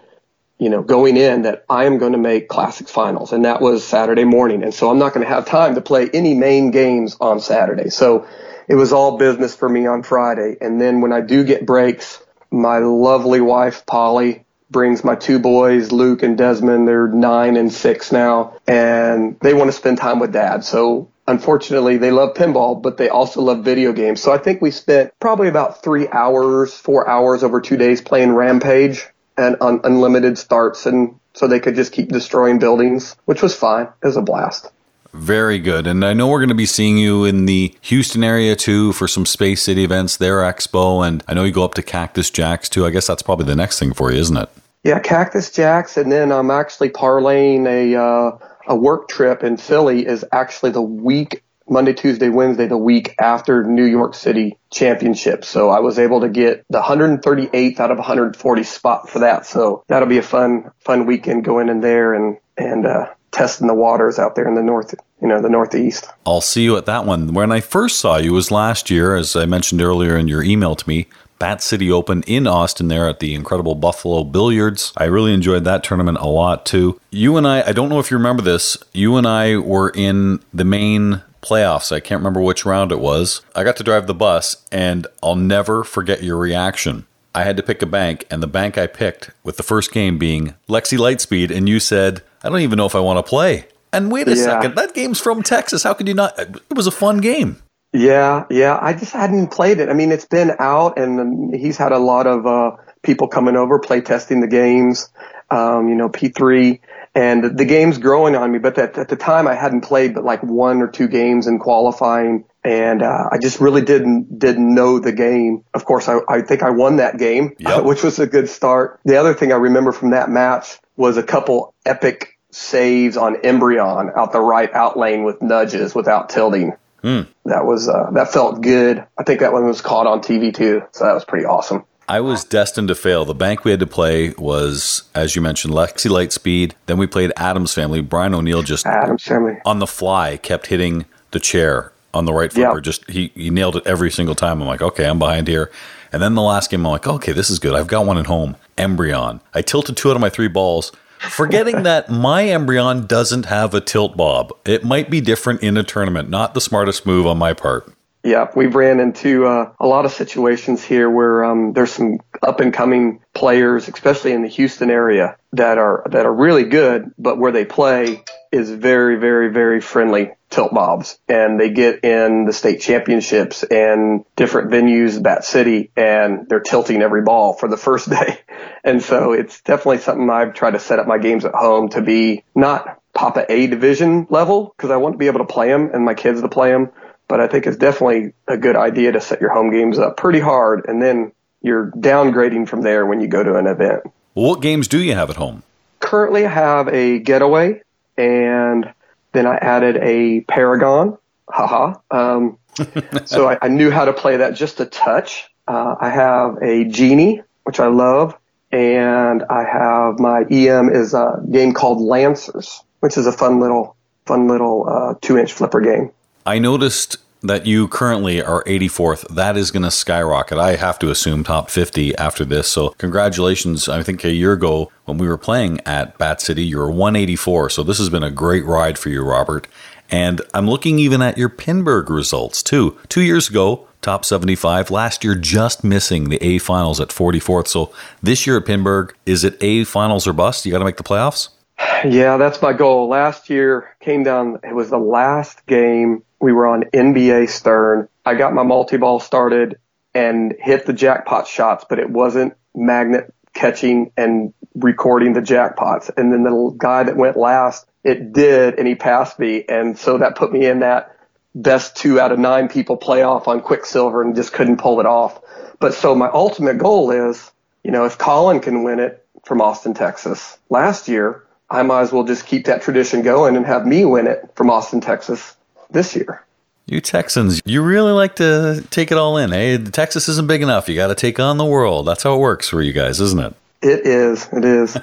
you 0.61 0.69
know, 0.69 0.83
going 0.83 1.17
in 1.17 1.43
that 1.43 1.65
I 1.71 1.87
am 1.87 1.97
going 1.97 2.13
to 2.13 2.19
make 2.19 2.49
classics 2.49 2.91
finals. 2.91 3.33
And 3.33 3.47
that 3.47 3.63
was 3.63 3.83
Saturday 3.83 4.25
morning. 4.25 4.63
And 4.63 4.75
so 4.75 4.91
I'm 4.91 4.99
not 4.99 5.15
going 5.15 5.27
to 5.27 5.33
have 5.33 5.47
time 5.47 5.75
to 5.75 5.81
play 5.81 6.09
any 6.13 6.35
main 6.35 6.71
games 6.71 7.17
on 7.19 7.41
Saturday. 7.41 7.89
So 7.89 8.27
it 8.69 8.75
was 8.75 8.93
all 8.93 9.17
business 9.17 9.57
for 9.57 9.69
me 9.69 9.87
on 9.87 10.03
Friday. 10.03 10.59
And 10.61 10.79
then 10.79 11.01
when 11.01 11.15
I 11.15 11.23
do 11.23 11.45
get 11.45 11.65
breaks, 11.65 12.23
my 12.51 12.79
lovely 12.79 13.41
wife, 13.41 13.87
Polly, 13.87 14.45
brings 14.71 15.03
my 15.03 15.15
two 15.17 15.39
boys, 15.39 15.93
Luke 15.93 16.23
and 16.23 16.37
Desmond. 16.37 16.87
They're 16.87 17.09
nine 17.09 17.57
and 17.57 17.73
six 17.73 18.13
now, 18.13 18.59
and 18.69 19.41
they 19.41 19.55
want 19.55 19.69
to 19.69 19.73
spend 19.73 19.99
time 19.99 20.21
with 20.21 20.33
dad. 20.33 20.63
So 20.63 21.11
unfortunately, 21.27 21.97
they 21.97 22.11
love 22.11 22.35
pinball, 22.35 22.81
but 22.81 22.97
they 22.97 23.09
also 23.09 23.41
love 23.41 23.65
video 23.65 23.93
games. 23.93 24.21
So 24.21 24.31
I 24.31 24.39
think 24.39 24.61
we 24.61 24.71
spent 24.71 25.13
probably 25.21 25.49
about 25.49 25.83
three 25.83 26.07
hours, 26.07 26.75
four 26.75 27.09
hours 27.09 27.43
over 27.43 27.61
two 27.61 27.77
days 27.77 28.01
playing 28.01 28.33
Rampage 28.33 29.09
and 29.41 29.57
un- 29.61 29.81
unlimited 29.85 30.39
starts, 30.39 30.87
and 30.87 31.19
so 31.33 31.49
they 31.49 31.61
could 31.61 31.75
just 31.75 31.93
keep 31.93 32.11
destroying 32.11 32.59
buildings, 32.59 33.17
which 33.25 33.43
was 33.43 33.55
fine. 33.55 33.89
It 34.03 34.07
was 34.07 34.17
a 34.17 34.23
blast. 34.23 34.71
Very 35.13 35.59
good. 35.59 35.87
And 35.87 36.05
I 36.05 36.13
know 36.13 36.29
we're 36.29 36.39
going 36.39 36.51
to 36.51 36.55
be 36.55 36.67
seeing 36.67 36.97
you 36.97 37.25
in 37.25 37.47
the 37.47 37.75
Houston 37.81 38.23
area 38.23 38.55
too 38.55 38.93
for 38.93 39.09
some 39.09 39.27
Space 39.27 39.63
City 39.63 39.83
events, 39.83 40.17
their 40.17 40.39
expo. 40.39 41.07
And 41.07 41.25
I 41.27 41.35
know 41.35 41.43
you 41.43 41.53
go 41.53 41.65
up 41.65 41.75
to 41.75 41.83
Cactus 41.83 42.31
Jacks 42.31 42.69
too. 42.69 42.87
I 42.87 42.91
guess 42.91 43.09
that's 43.09 43.23
probably 43.23 43.47
the 43.47 43.57
next 43.57 43.81
thing 43.81 43.93
for 43.93 44.13
you, 44.13 44.21
isn't 44.21 44.37
it? 44.37 44.49
Yeah, 44.85 45.01
Cactus 45.01 45.51
Jacks. 45.51 45.97
And 45.97 46.13
then 46.13 46.31
I'm 46.31 46.51
actually 46.51 46.91
parlaying 46.91 47.67
a, 47.67 48.01
uh, 48.01 48.39
a 48.69 48.77
work 48.77 49.09
trip 49.09 49.43
in 49.43 49.57
Philly 49.57 50.07
is 50.07 50.25
actually 50.31 50.71
the 50.71 50.83
week 50.83 51.43
Monday, 51.71 51.95
Tuesday, 51.95 52.29
Wednesday, 52.29 52.67
the 52.67 52.77
week 52.77 53.15
after 53.21 53.63
New 53.63 53.85
York 53.85 54.15
City 54.15 54.59
Championship. 54.73 55.45
So 55.45 55.71
I 55.71 55.79
was 55.81 55.99
able 55.99 56.21
to 56.23 56.29
get 56.29 56.65
the 56.69 56.81
138th 56.81 57.79
out 57.79 57.93
of 57.93 57.99
140 57.99 58.63
spot 58.65 59.09
for 59.09 59.21
that. 59.21 59.47
So 59.47 59.85
that'll 59.87 60.09
be 60.09 60.19
a 60.19 60.23
fun, 60.23 60.71
fun 60.81 61.07
weekend 61.07 61.45
going 61.45 61.69
in 61.69 61.81
there 61.81 62.13
and, 62.13 62.37
and, 62.59 62.87
uh, 62.87 63.07
testing 63.31 63.69
the 63.69 63.75
waters 63.75 64.19
out 64.19 64.35
there 64.35 64.49
in 64.49 64.57
the 64.57 64.63
north, 64.63 64.93
you 65.23 65.29
know, 65.29 65.41
the 65.41 65.49
northeast. 65.49 66.09
I'll 66.27 66.41
see 66.41 66.65
you 66.65 66.77
at 66.77 66.87
that 66.87 67.07
one. 67.07 67.33
When 67.33 67.53
I 67.53 67.61
first 67.61 68.01
saw 68.01 68.17
you 68.17 68.33
was 68.33 68.51
last 68.51 68.91
year, 68.91 69.15
as 69.15 69.37
I 69.37 69.47
mentioned 69.47 69.81
earlier 69.81 70.17
in 70.17 70.29
your 70.29 70.43
email 70.43 70.75
to 70.75 70.89
me. 70.89 71.07
Bat 71.39 71.63
City 71.63 71.91
Open 71.91 72.23
in 72.25 72.47
Austin 72.47 72.89
there 72.89 73.09
at 73.09 73.21
the 73.21 73.35
incredible 73.35 73.75
Buffalo 73.75 74.25
Billiards. 74.25 74.93
I 74.99 75.05
really 75.05 75.33
enjoyed 75.33 75.65
that 75.65 75.83
tournament 75.83 76.19
a 76.19 76.27
lot 76.27 76.67
too. 76.67 77.01
You 77.11 77.39
and 77.39 77.49
I, 77.49 77.63
I 77.63 77.73
don't 77.73 77.89
know 77.89 77.99
if 77.99 78.11
you 78.11 78.19
remember 78.19 78.43
this, 78.43 78.77
you 78.93 79.17
and 79.17 79.27
I 79.27 79.57
were 79.57 79.89
in 79.89 80.41
the 80.53 80.67
main 80.67 81.23
playoffs. 81.43 81.93
I 81.93 82.01
can't 82.01 82.21
remember 82.21 82.41
which 82.41 82.65
round 82.65 82.93
it 82.93 83.01
was. 83.01 83.43
I 83.55 83.65
got 83.65 83.77
to 83.77 83.85
drive 83.85 84.07
the 84.07 84.15
bus, 84.15 84.65
and 84.71 85.07
I'll 85.23 85.37
never 85.37 85.85
forget 85.85 86.23
your 86.23 86.37
reaction. 86.37 87.07
I 87.35 87.45
had 87.45 87.57
to 87.57 87.63
pick 87.63 87.81
a 87.83 87.87
bank, 87.87 88.27
and 88.31 88.43
the 88.43 88.49
bank 88.49 88.77
I 88.77 88.87
picked, 88.87 89.31
with 89.45 89.57
the 89.57 89.63
first 89.63 89.93
game 89.93 90.19
being 90.19 90.55
Lexy 90.69 90.99
Lightspeed, 90.99 91.55
and 91.55 91.69
you 91.69 91.79
said, 91.79 92.23
I 92.43 92.49
don't 92.49 92.61
even 92.61 92.77
know 92.77 92.87
if 92.87 92.95
I 92.95 93.01
want 93.01 93.25
to 93.25 93.29
play. 93.29 93.67
And 93.93 94.11
wait 94.11 94.29
a 94.29 94.37
yeah. 94.37 94.45
second, 94.45 94.75
that 94.77 94.95
game's 94.95 95.21
from 95.21 95.43
Texas. 95.43 95.83
How 95.83 95.95
could 95.95 96.09
you 96.09 96.15
not? 96.15 96.39
It 96.39 96.75
was 96.75 96.87
a 96.87 96.93
fun 96.93 97.19
game. 97.19 97.63
Yeah, 97.93 98.45
yeah. 98.51 98.79
I 98.81 98.93
just 98.93 99.13
hadn't 99.13 99.49
played 99.49 99.81
it. 99.81 99.89
I 99.89 99.95
mean, 99.95 100.13
it's 100.13 100.27
been 100.27 100.53
out, 100.59 100.99
and 100.99 101.55
he's 101.55 101.77
had 101.77 101.93
a 101.93 101.99
lot 101.99 102.27
of 102.27 102.47
uh, 102.47 102.73
people 103.03 103.27
coming 103.27 103.57
over, 103.57 103.79
play 103.79 104.01
testing 104.01 104.41
the 104.41 104.47
games. 104.47 105.09
Um, 105.51 105.89
you 105.89 105.97
know, 105.97 106.09
P3 106.09 106.79
and 107.15 107.59
the 107.59 107.65
game's 107.65 107.99
growing 107.99 108.37
on 108.37 108.53
me. 108.53 108.59
But 108.59 108.79
at, 108.79 108.97
at 108.99 109.09
the 109.09 109.17
time, 109.17 109.49
I 109.49 109.55
hadn't 109.55 109.83
played 109.83 110.15
but 110.15 110.25
like 110.25 110.43
one 110.43 110.81
or 110.81 110.89
two 110.89 111.09
games 111.09 111.47
in 111.47 111.59
qualifying, 111.59 112.45
and 112.63 113.03
uh, 113.03 113.29
I 113.33 113.39
just 113.39 113.61
really 113.61 113.83
didn't 113.83 114.39
didn't 114.39 114.75
know 114.75 114.99
the 114.99 115.13
game. 115.13 115.65
Of 115.75 115.85
course, 115.85 116.09
I, 116.09 116.19
I 116.29 116.43
think 116.43 116.63
I 116.63 116.71
won 116.71 116.97
that 116.97 117.19
game, 117.19 117.57
yep. 117.59 117.85
which 117.85 118.03
was 118.03 118.19
a 118.19 118.27
good 118.27 118.49
start. 118.49 119.01
The 119.05 119.17
other 119.17 119.35
thing 119.35 119.53
I 119.53 119.57
remember 119.57 119.93
from 119.93 120.11
that 120.11 120.31
match 120.31 120.79
was 120.97 121.17
a 121.17 121.23
couple 121.23 121.75
epic 121.85 122.39
saves 122.53 123.17
on 123.17 123.37
Embryon 123.37 124.17
out 124.17 124.33
the 124.33 124.41
right 124.41 124.73
out 124.73 124.97
lane 124.97 125.25
with 125.25 125.41
nudges 125.43 125.95
without 125.95 126.29
tilting. 126.29 126.73
Mm. 127.03 127.27
That 127.47 127.65
was 127.65 127.89
uh, 127.89 128.11
that 128.13 128.33
felt 128.33 128.61
good. 128.61 129.05
I 129.19 129.23
think 129.25 129.41
that 129.41 129.53
one 129.53 129.67
was 129.67 129.81
caught 129.81 130.07
on 130.07 130.21
TV 130.21 130.55
too, 130.55 130.83
so 130.93 131.05
that 131.05 131.15
was 131.15 131.25
pretty 131.25 131.47
awesome. 131.47 131.85
I 132.11 132.21
was 132.21 132.43
destined 132.43 132.89
to 132.89 132.97
fail. 132.97 133.25
The 133.25 133.35
bank 133.35 133.65
we 133.65 133.71
had 133.71 133.79
to 133.79 133.87
play 133.87 134.31
was, 134.37 135.05
as 135.15 135.37
you 135.37 135.43
mentioned, 135.43 135.73
Lexy 135.73 136.11
Lightspeed. 136.11 136.73
Then 136.87 136.99
we 136.99 137.07
played 137.07 137.33
Addams 137.37 137.73
Family. 137.73 138.01
Brian 138.01 138.35
O'Neill 138.35 138.65
just 138.65 138.85
Addams 138.85 139.23
Family 139.23 139.59
on 139.65 139.79
the 139.79 139.87
fly 139.87 140.37
kept 140.37 140.67
hitting 140.67 141.05
the 141.31 141.39
chair 141.39 141.93
on 142.13 142.25
the 142.25 142.33
right 142.33 142.53
flipper. 142.53 142.79
Yep. 142.79 142.83
Just 142.83 143.09
he, 143.09 143.29
he 143.37 143.49
nailed 143.49 143.77
it 143.77 143.87
every 143.87 144.11
single 144.11 144.35
time. 144.35 144.61
I'm 144.61 144.67
like, 144.67 144.83
okay, 144.83 145.07
I'm 145.07 145.21
behind 145.21 145.47
here. 145.47 145.71
And 146.13 146.21
then 146.21 146.35
the 146.35 146.43
last 146.43 146.69
game, 146.69 146.85
I'm 146.85 146.91
like, 146.91 147.07
okay, 147.07 147.31
this 147.31 147.49
is 147.49 147.61
good. 147.61 147.75
I've 147.75 147.87
got 147.87 148.05
one 148.05 148.19
at 148.19 148.27
home. 148.27 148.57
Embryon. 148.77 149.41
I 149.55 149.63
tilted 149.63 149.97
two 149.97 150.11
out 150.11 150.17
of 150.17 150.21
my 150.21 150.31
three 150.31 150.49
balls, 150.49 150.91
forgetting 151.21 151.83
that 151.85 152.11
my 152.11 152.43
Embryon 152.43 153.07
doesn't 153.07 153.45
have 153.45 153.73
a 153.73 153.81
tilt 153.81 154.17
bob. 154.17 154.53
It 154.65 154.83
might 154.83 155.11
be 155.11 155.21
different 155.21 155.63
in 155.63 155.77
a 155.77 155.85
tournament. 155.85 156.29
Not 156.29 156.55
the 156.55 156.61
smartest 156.61 157.07
move 157.07 157.29
on 157.29 157.39
my 157.39 157.53
part. 157.53 157.95
Yeah, 158.23 158.51
we've 158.55 158.75
ran 158.75 159.01
into 159.01 159.47
uh, 159.47 159.73
a 159.81 159.87
lot 159.87 160.05
of 160.05 160.13
situations 160.13 160.85
here 160.85 161.09
where 161.09 161.43
um, 161.43 161.73
there's 161.73 161.93
some 161.93 162.19
up 162.43 162.61
and 162.61 162.73
coming 162.73 163.21
players, 163.33 163.89
especially 163.89 164.33
in 164.33 164.43
the 164.43 164.49
Houston 164.49 164.91
area, 164.91 165.37
that 165.55 165.79
are 165.79 166.05
that 166.11 166.27
are 166.27 166.35
really 166.35 166.65
good, 166.65 167.13
but 167.19 167.39
where 167.39 167.51
they 167.51 167.65
play 167.65 168.23
is 168.53 168.71
very, 168.71 169.17
very, 169.17 169.51
very 169.51 169.81
friendly 169.81 170.33
tilt 170.51 170.75
bobs, 170.75 171.19
and 171.29 171.59
they 171.59 171.71
get 171.71 172.05
in 172.05 172.45
the 172.45 172.53
state 172.53 172.83
championships 172.83 173.63
and 173.63 174.27
different 174.37 174.71
venues, 174.71 175.23
Bat 175.23 175.45
City, 175.47 175.91
and 175.97 176.47
they're 176.47 176.61
tilting 176.61 177.01
every 177.01 177.23
ball 177.23 177.55
for 177.55 177.69
the 177.71 177.79
first 177.79 178.11
day, 178.19 178.39
and 178.85 179.03
so 179.03 179.33
it's 179.33 179.63
definitely 179.63 179.99
something 179.99 180.29
I've 180.29 180.53
tried 180.53 180.73
to 180.73 180.81
set 180.81 180.99
up 180.99 181.07
my 181.07 181.17
games 181.17 181.47
at 181.47 181.55
home 181.55 181.89
to 181.91 182.03
be 182.03 182.45
not 182.55 183.01
Papa 183.15 183.47
A 183.49 183.67
division 183.67 184.27
level 184.29 184.75
because 184.77 184.91
I 184.91 184.99
want 184.99 185.15
to 185.15 185.19
be 185.19 185.27
able 185.27 185.41
to 185.41 185.47
play 185.47 185.69
them 185.69 185.91
and 185.95 186.05
my 186.05 186.15
kids 186.15 186.43
to 186.43 186.49
play 186.49 186.71
them 186.71 186.91
but 187.31 187.41
I 187.41 187.47
think 187.47 187.69
it's 187.69 187.77
definitely 187.77 188.33
a 188.49 188.57
good 188.57 188.75
idea 188.75 189.13
to 189.13 189.21
set 189.21 189.41
your 189.41 189.51
home 189.51 189.71
games 189.71 190.01
up 190.01 190.17
pretty 190.17 190.41
hard 190.41 190.87
and 190.89 191.01
then 191.01 191.31
you're 191.63 191.93
downgrading 191.93 192.69
from 192.69 192.83
there 192.83 193.07
when 193.07 193.21
you 193.21 193.29
go 193.29 193.43
to 193.43 193.55
an 193.55 193.69
event. 193.69 194.03
Well, 194.35 194.49
what 194.49 194.61
games 194.61 194.89
do 194.89 195.01
you 195.01 195.15
have 195.15 195.31
at 195.31 195.37
home? 195.37 195.63
Currently, 196.01 196.47
I 196.47 196.51
have 196.51 196.89
a 196.89 197.21
Getaway 197.21 197.83
and 198.19 198.93
then 199.31 199.47
I 199.47 199.55
added 199.57 199.97
a 199.99 200.41
Paragon. 200.41 201.19
Haha. 201.49 202.01
Um, 202.11 202.59
so 203.27 203.49
I, 203.49 203.59
I, 203.63 203.69
knew 203.69 203.91
how 203.91 204.07
to 204.07 204.13
play 204.13 204.39
that 204.39 204.55
just 204.55 204.81
a 204.81 204.87
touch. 204.87 205.49
Uh, 205.69 205.95
I 206.01 206.11
have 206.11 206.59
a 206.63 206.85
Genie 206.85 207.43
which 207.63 207.79
I 207.79 207.87
love, 207.87 208.37
and 208.73 209.45
I 209.49 209.63
have 209.65 210.19
my 210.19 210.43
EM 210.51 210.91
is 210.91 211.15
a 211.15 211.41
game 211.49 211.73
called 211.73 212.01
Lancers, 212.01 212.83
which 212.99 213.17
is 213.17 213.27
a 213.27 213.33
fun 213.33 213.61
little 213.61 213.95
fun 214.27 214.49
little 214.49 214.89
uh, 214.89 215.15
two 215.21 215.39
inch 215.39 215.53
flipper 215.53 215.81
game. 215.81 216.11
I 216.47 216.59
noticed 216.59 217.19
that 217.43 217.67
you 217.67 217.89
currently 217.89 218.43
are 218.43 218.63
84th. 218.65 219.27
That 219.35 219.57
is 219.57 219.71
going 219.71 219.83
to 219.83 219.91
skyrocket. 219.91 220.59
I 220.59 220.77
have 220.77 220.99
to 221.01 221.11
assume 221.11 221.45
top 221.45 221.71
50 221.71 222.15
after 222.17 222.45
this. 222.45 222.69
So, 222.69 222.91
congratulations. 222.91 223.89
I 223.89 224.03
think 224.03 224.25
a 224.25 224.33
year 224.33 224.53
ago 224.53 224.91
when 225.05 225.19
we 225.19 225.29
were 225.29 225.39
playing 225.39 225.81
at 225.87 226.17
Bat 226.19 226.41
City, 226.41 226.65
you 226.65 226.79
were 226.79 226.91
184. 226.91 227.71
So, 227.71 227.83
this 227.83 227.99
has 227.99 228.09
been 228.09 228.23
a 228.23 228.31
great 228.31 228.65
ride 228.65 228.99
for 228.99 229.09
you, 229.09 229.23
Robert. 229.23 229.69
And 230.11 230.43
I'm 230.53 230.69
looking 230.69 230.99
even 230.99 231.23
at 231.23 231.39
your 231.39 231.49
Pinburgh 231.49 232.11
results 232.11 232.63
too. 232.63 232.99
Two 233.09 233.23
years 233.23 233.49
ago, 233.49 233.87
top 234.03 234.25
75. 234.25 234.91
Last 234.91 235.25
year, 235.25 235.35
just 235.35 235.85
missing 235.85 236.29
the 236.29 236.43
A 236.43 236.59
finals 236.59 237.01
at 237.01 237.09
44th. 237.09 237.69
So, 237.69 237.93
this 238.23 238.47
year 238.47 238.59
at 238.59 238.65
Pinburgh, 238.65 239.13
is 239.25 239.45
it 239.45 239.57
A 239.63 239.85
finals 239.85 240.27
or 240.27 240.33
bust? 240.33 240.67
You 240.67 240.73
got 240.73 240.79
to 240.79 240.85
make 240.85 240.97
the 240.97 241.03
playoffs? 241.03 241.49
Yeah, 242.03 242.39
that's 242.39 242.63
my 242.63 242.73
goal. 242.73 243.09
Last 243.09 243.51
year 243.51 243.95
came 244.01 244.23
down, 244.23 244.59
it 244.63 244.75
was 244.75 244.89
the 244.89 244.99
last 244.99 245.67
game 245.67 246.23
we 246.41 246.53
were 246.53 246.67
on 246.67 246.85
NBA 246.85 247.49
Stern. 247.51 248.09
I 248.25 248.35
got 248.35 248.55
my 248.55 248.63
multi-ball 248.63 249.21
started 249.21 249.79
and 250.15 250.55
hit 250.59 250.87
the 250.87 250.93
jackpot 250.93 251.47
shots, 251.47 251.85
but 251.89 251.99
it 251.99 252.11
wasn't 252.11 252.55
magnet 252.75 253.33
catching 253.53 254.13
and 254.17 254.53
recording 254.75 255.33
the 255.33 255.41
jackpots. 255.41 256.11
And 256.17 256.33
then 256.33 256.43
the 256.43 256.75
guy 256.77 257.05
that 257.05 257.17
went 257.17 257.37
last, 257.37 257.87
it 258.03 258.33
did, 258.33 258.79
and 258.79 258.89
he 258.89 258.95
passed 258.95 259.39
me. 259.39 259.65
And 259.69 259.99
so 259.99 260.19
that 260.19 260.37
put 260.37 260.53
me 260.53 260.67
in 260.67 260.81
that 260.81 261.17
best 261.55 261.97
two 261.97 262.21
out 262.21 262.33
of 262.33 262.39
nine 262.39 262.69
people 262.69 262.97
playoff 262.97 263.49
on 263.49 263.61
Quicksilver 263.61 264.23
and 264.23 264.35
just 264.35 264.53
couldn't 264.53 264.79
pull 264.79 265.01
it 265.01 265.07
off. 265.07 265.41
But 265.79 265.95
so 265.95 266.15
my 266.15 266.29
ultimate 266.29 266.79
goal 266.79 267.11
is, 267.11 267.51
you 267.83 267.91
know, 267.91 268.05
if 268.05 268.19
Colin 268.19 268.61
can 268.61 268.83
win 268.83 269.01
it 269.01 269.25
from 269.45 269.61
Austin, 269.61 269.95
Texas 269.95 270.59
last 270.69 271.09
year, 271.09 271.45
I 271.69 271.83
might 271.83 272.03
as 272.03 272.13
well 272.13 272.25
just 272.25 272.47
keep 272.47 272.67
that 272.67 272.83
tradition 272.83 273.23
going 273.23 273.57
and 273.57 273.65
have 273.67 273.87
me 273.87 274.05
win 274.05 274.27
it 274.27 274.51
from 274.55 274.71
Austin, 274.71 275.01
Texas 275.01 275.57
this 275.93 276.15
year. 276.17 276.45
You 276.87 277.01
Texans, 277.01 277.63
you 277.65 277.83
really 277.83 278.11
like 278.11 278.37
to 278.37 278.85
take 278.91 279.13
it 279.13 279.19
all 279.19 279.37
in. 279.37 279.53
Hey, 279.53 279.79
Texas 279.79 280.29
isn't 280.29 280.49
big 280.49 280.61
enough. 280.61 280.89
You 280.89 280.97
got 280.97 281.07
to 281.07 281.15
take 281.15 281.39
on 281.39 281.57
the 281.57 281.65
world. 281.65 282.07
That's 282.07 282.25
how 282.25 282.35
it 282.35 282.39
works 282.39 282.69
for 282.69 282.83
you 282.83 282.93
guys, 282.93 283.21
isn't 283.21 283.39
it? 283.39 283.55
It 283.81 284.07
is. 284.07 284.49
It 284.53 284.65
is. 284.65 284.99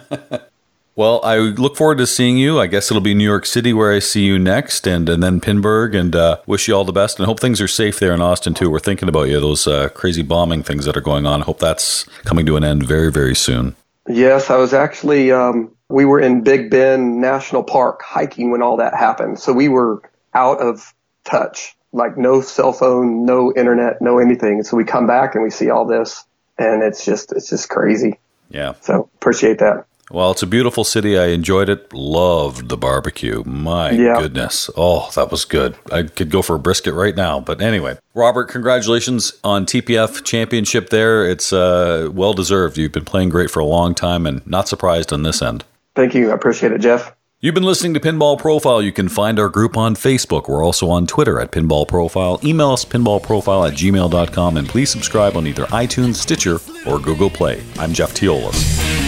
well, 0.98 1.22
I 1.24 1.38
look 1.38 1.78
forward 1.78 2.00
to 2.00 2.06
seeing 2.06 2.38
you. 2.38 2.60
I 2.60 2.68
guess 2.68 2.92
it'll 2.92 3.00
be 3.00 3.14
New 3.14 3.24
York 3.24 3.46
City 3.46 3.72
where 3.72 3.94
I 3.94 4.00
see 4.00 4.26
you 4.26 4.38
next, 4.38 4.86
and, 4.86 5.08
and 5.08 5.24
then 5.24 5.40
Pinburgh, 5.40 5.96
and 5.96 6.14
uh, 6.14 6.40
wish 6.46 6.68
you 6.68 6.76
all 6.76 6.84
the 6.84 6.92
best. 6.92 7.20
And 7.20 7.26
hope 7.26 7.40
things 7.40 7.62
are 7.62 7.70
safe 7.70 8.00
there 8.00 8.14
in 8.14 8.22
Austin, 8.22 8.54
too. 8.54 8.70
We're 8.70 8.80
thinking 8.80 9.08
about 9.08 9.30
you, 9.30 9.40
those 9.40 9.66
uh, 9.66 9.88
crazy 9.90 10.24
bombing 10.24 10.64
things 10.64 10.84
that 10.86 10.98
are 10.98 11.02
going 11.02 11.26
on. 11.26 11.42
I 11.42 11.46
hope 11.46 11.60
that's 11.60 12.04
coming 12.26 12.46
to 12.48 12.58
an 12.58 12.66
end 12.66 12.86
very, 12.86 13.12
very 13.14 13.36
soon. 13.36 13.78
Yes, 14.10 14.50
I 14.50 14.58
was 14.58 14.74
actually, 14.74 15.32
um, 15.32 15.72
we 15.90 16.04
were 16.04 16.20
in 16.20 16.42
Big 16.42 16.70
Bend 16.70 17.22
National 17.22 17.64
Park 17.64 18.02
hiking 18.02 18.52
when 18.52 18.62
all 18.62 18.76
that 18.76 18.94
happened. 18.94 19.40
So 19.40 19.54
we 19.54 19.70
were 19.70 20.02
out 20.38 20.62
of 20.62 20.94
touch, 21.24 21.76
like 21.92 22.16
no 22.16 22.42
cell 22.42 22.72
phone, 22.72 23.26
no 23.26 23.52
internet, 23.56 24.02
no 24.02 24.20
anything. 24.20 24.64
So 24.64 24.78
we 24.78 24.84
come 24.84 25.08
back 25.08 25.34
and 25.34 25.44
we 25.44 25.50
see 25.50 25.72
all 25.72 25.86
this 25.86 26.24
and 26.60 26.84
it's 26.84 27.04
just, 27.04 27.32
it's 27.32 27.50
just 27.50 27.70
crazy. 27.70 28.20
Yeah. 28.50 28.74
So 28.82 29.10
appreciate 29.16 29.58
that. 29.60 29.86
Well, 30.10 30.32
it's 30.32 30.44
a 30.44 30.48
beautiful 30.48 30.86
city. 30.86 31.18
I 31.18 31.28
enjoyed 31.28 31.68
it. 31.68 31.92
Loved 31.92 32.70
the 32.70 32.78
barbecue. 32.78 33.44
My 33.46 33.90
yeah. 33.90 34.22
goodness. 34.22 34.70
Oh, 34.78 35.10
that 35.16 35.32
was 35.32 35.44
good. 35.44 35.76
I 35.92 36.04
could 36.04 36.30
go 36.30 36.42
for 36.42 36.56
a 36.56 36.60
brisket 36.60 36.94
right 36.94 37.16
now. 37.16 37.42
But 37.42 37.62
anyway, 37.62 37.98
Robert, 38.14 38.46
congratulations 38.46 39.34
on 39.44 39.66
TPF 39.66 40.24
championship 40.24 40.92
there. 40.92 41.30
It's 41.30 41.52
uh, 41.52 42.10
well 42.14 42.34
deserved. 42.34 42.78
You've 42.78 42.94
been 42.94 43.06
playing 43.06 43.30
great 43.30 43.52
for 43.52 43.60
a 43.60 43.66
long 43.66 43.94
time 43.96 44.26
and 44.26 44.46
not 44.48 44.70
surprised 44.70 45.12
on 45.12 45.24
this 45.24 45.42
end. 45.42 45.66
Thank 45.94 46.14
you. 46.14 46.32
I 46.32 46.36
appreciate 46.36 46.72
it, 46.72 46.80
Jeff. 46.80 47.14
You've 47.40 47.54
been 47.54 47.62
listening 47.62 47.94
to 47.94 48.00
Pinball 48.00 48.40
Profile. 48.40 48.82
You 48.82 48.92
can 48.92 49.10
find 49.10 49.38
our 49.38 49.48
group 49.48 49.78
on 49.78 49.94
Facebook. 49.94 50.50
We're 50.50 50.66
also 50.66 50.90
on 50.90 51.06
Twitter 51.06 51.40
at 51.40 51.52
Pinball 51.52 51.88
Profile. 51.88 52.40
Email 52.44 52.72
us 52.72 52.84
pinballprofile 52.84 53.70
at 53.70 53.78
gmail.com 53.78 54.58
and 54.58 54.68
please 54.68 54.90
subscribe 54.90 55.38
on 55.38 55.46
either 55.46 55.66
iTunes, 55.66 56.16
Stitcher, 56.16 56.60
or 56.88 56.98
Google 56.98 57.30
Play. 57.30 57.62
I'm 57.78 57.94
Jeff 57.94 58.16
Teolis. 58.16 59.07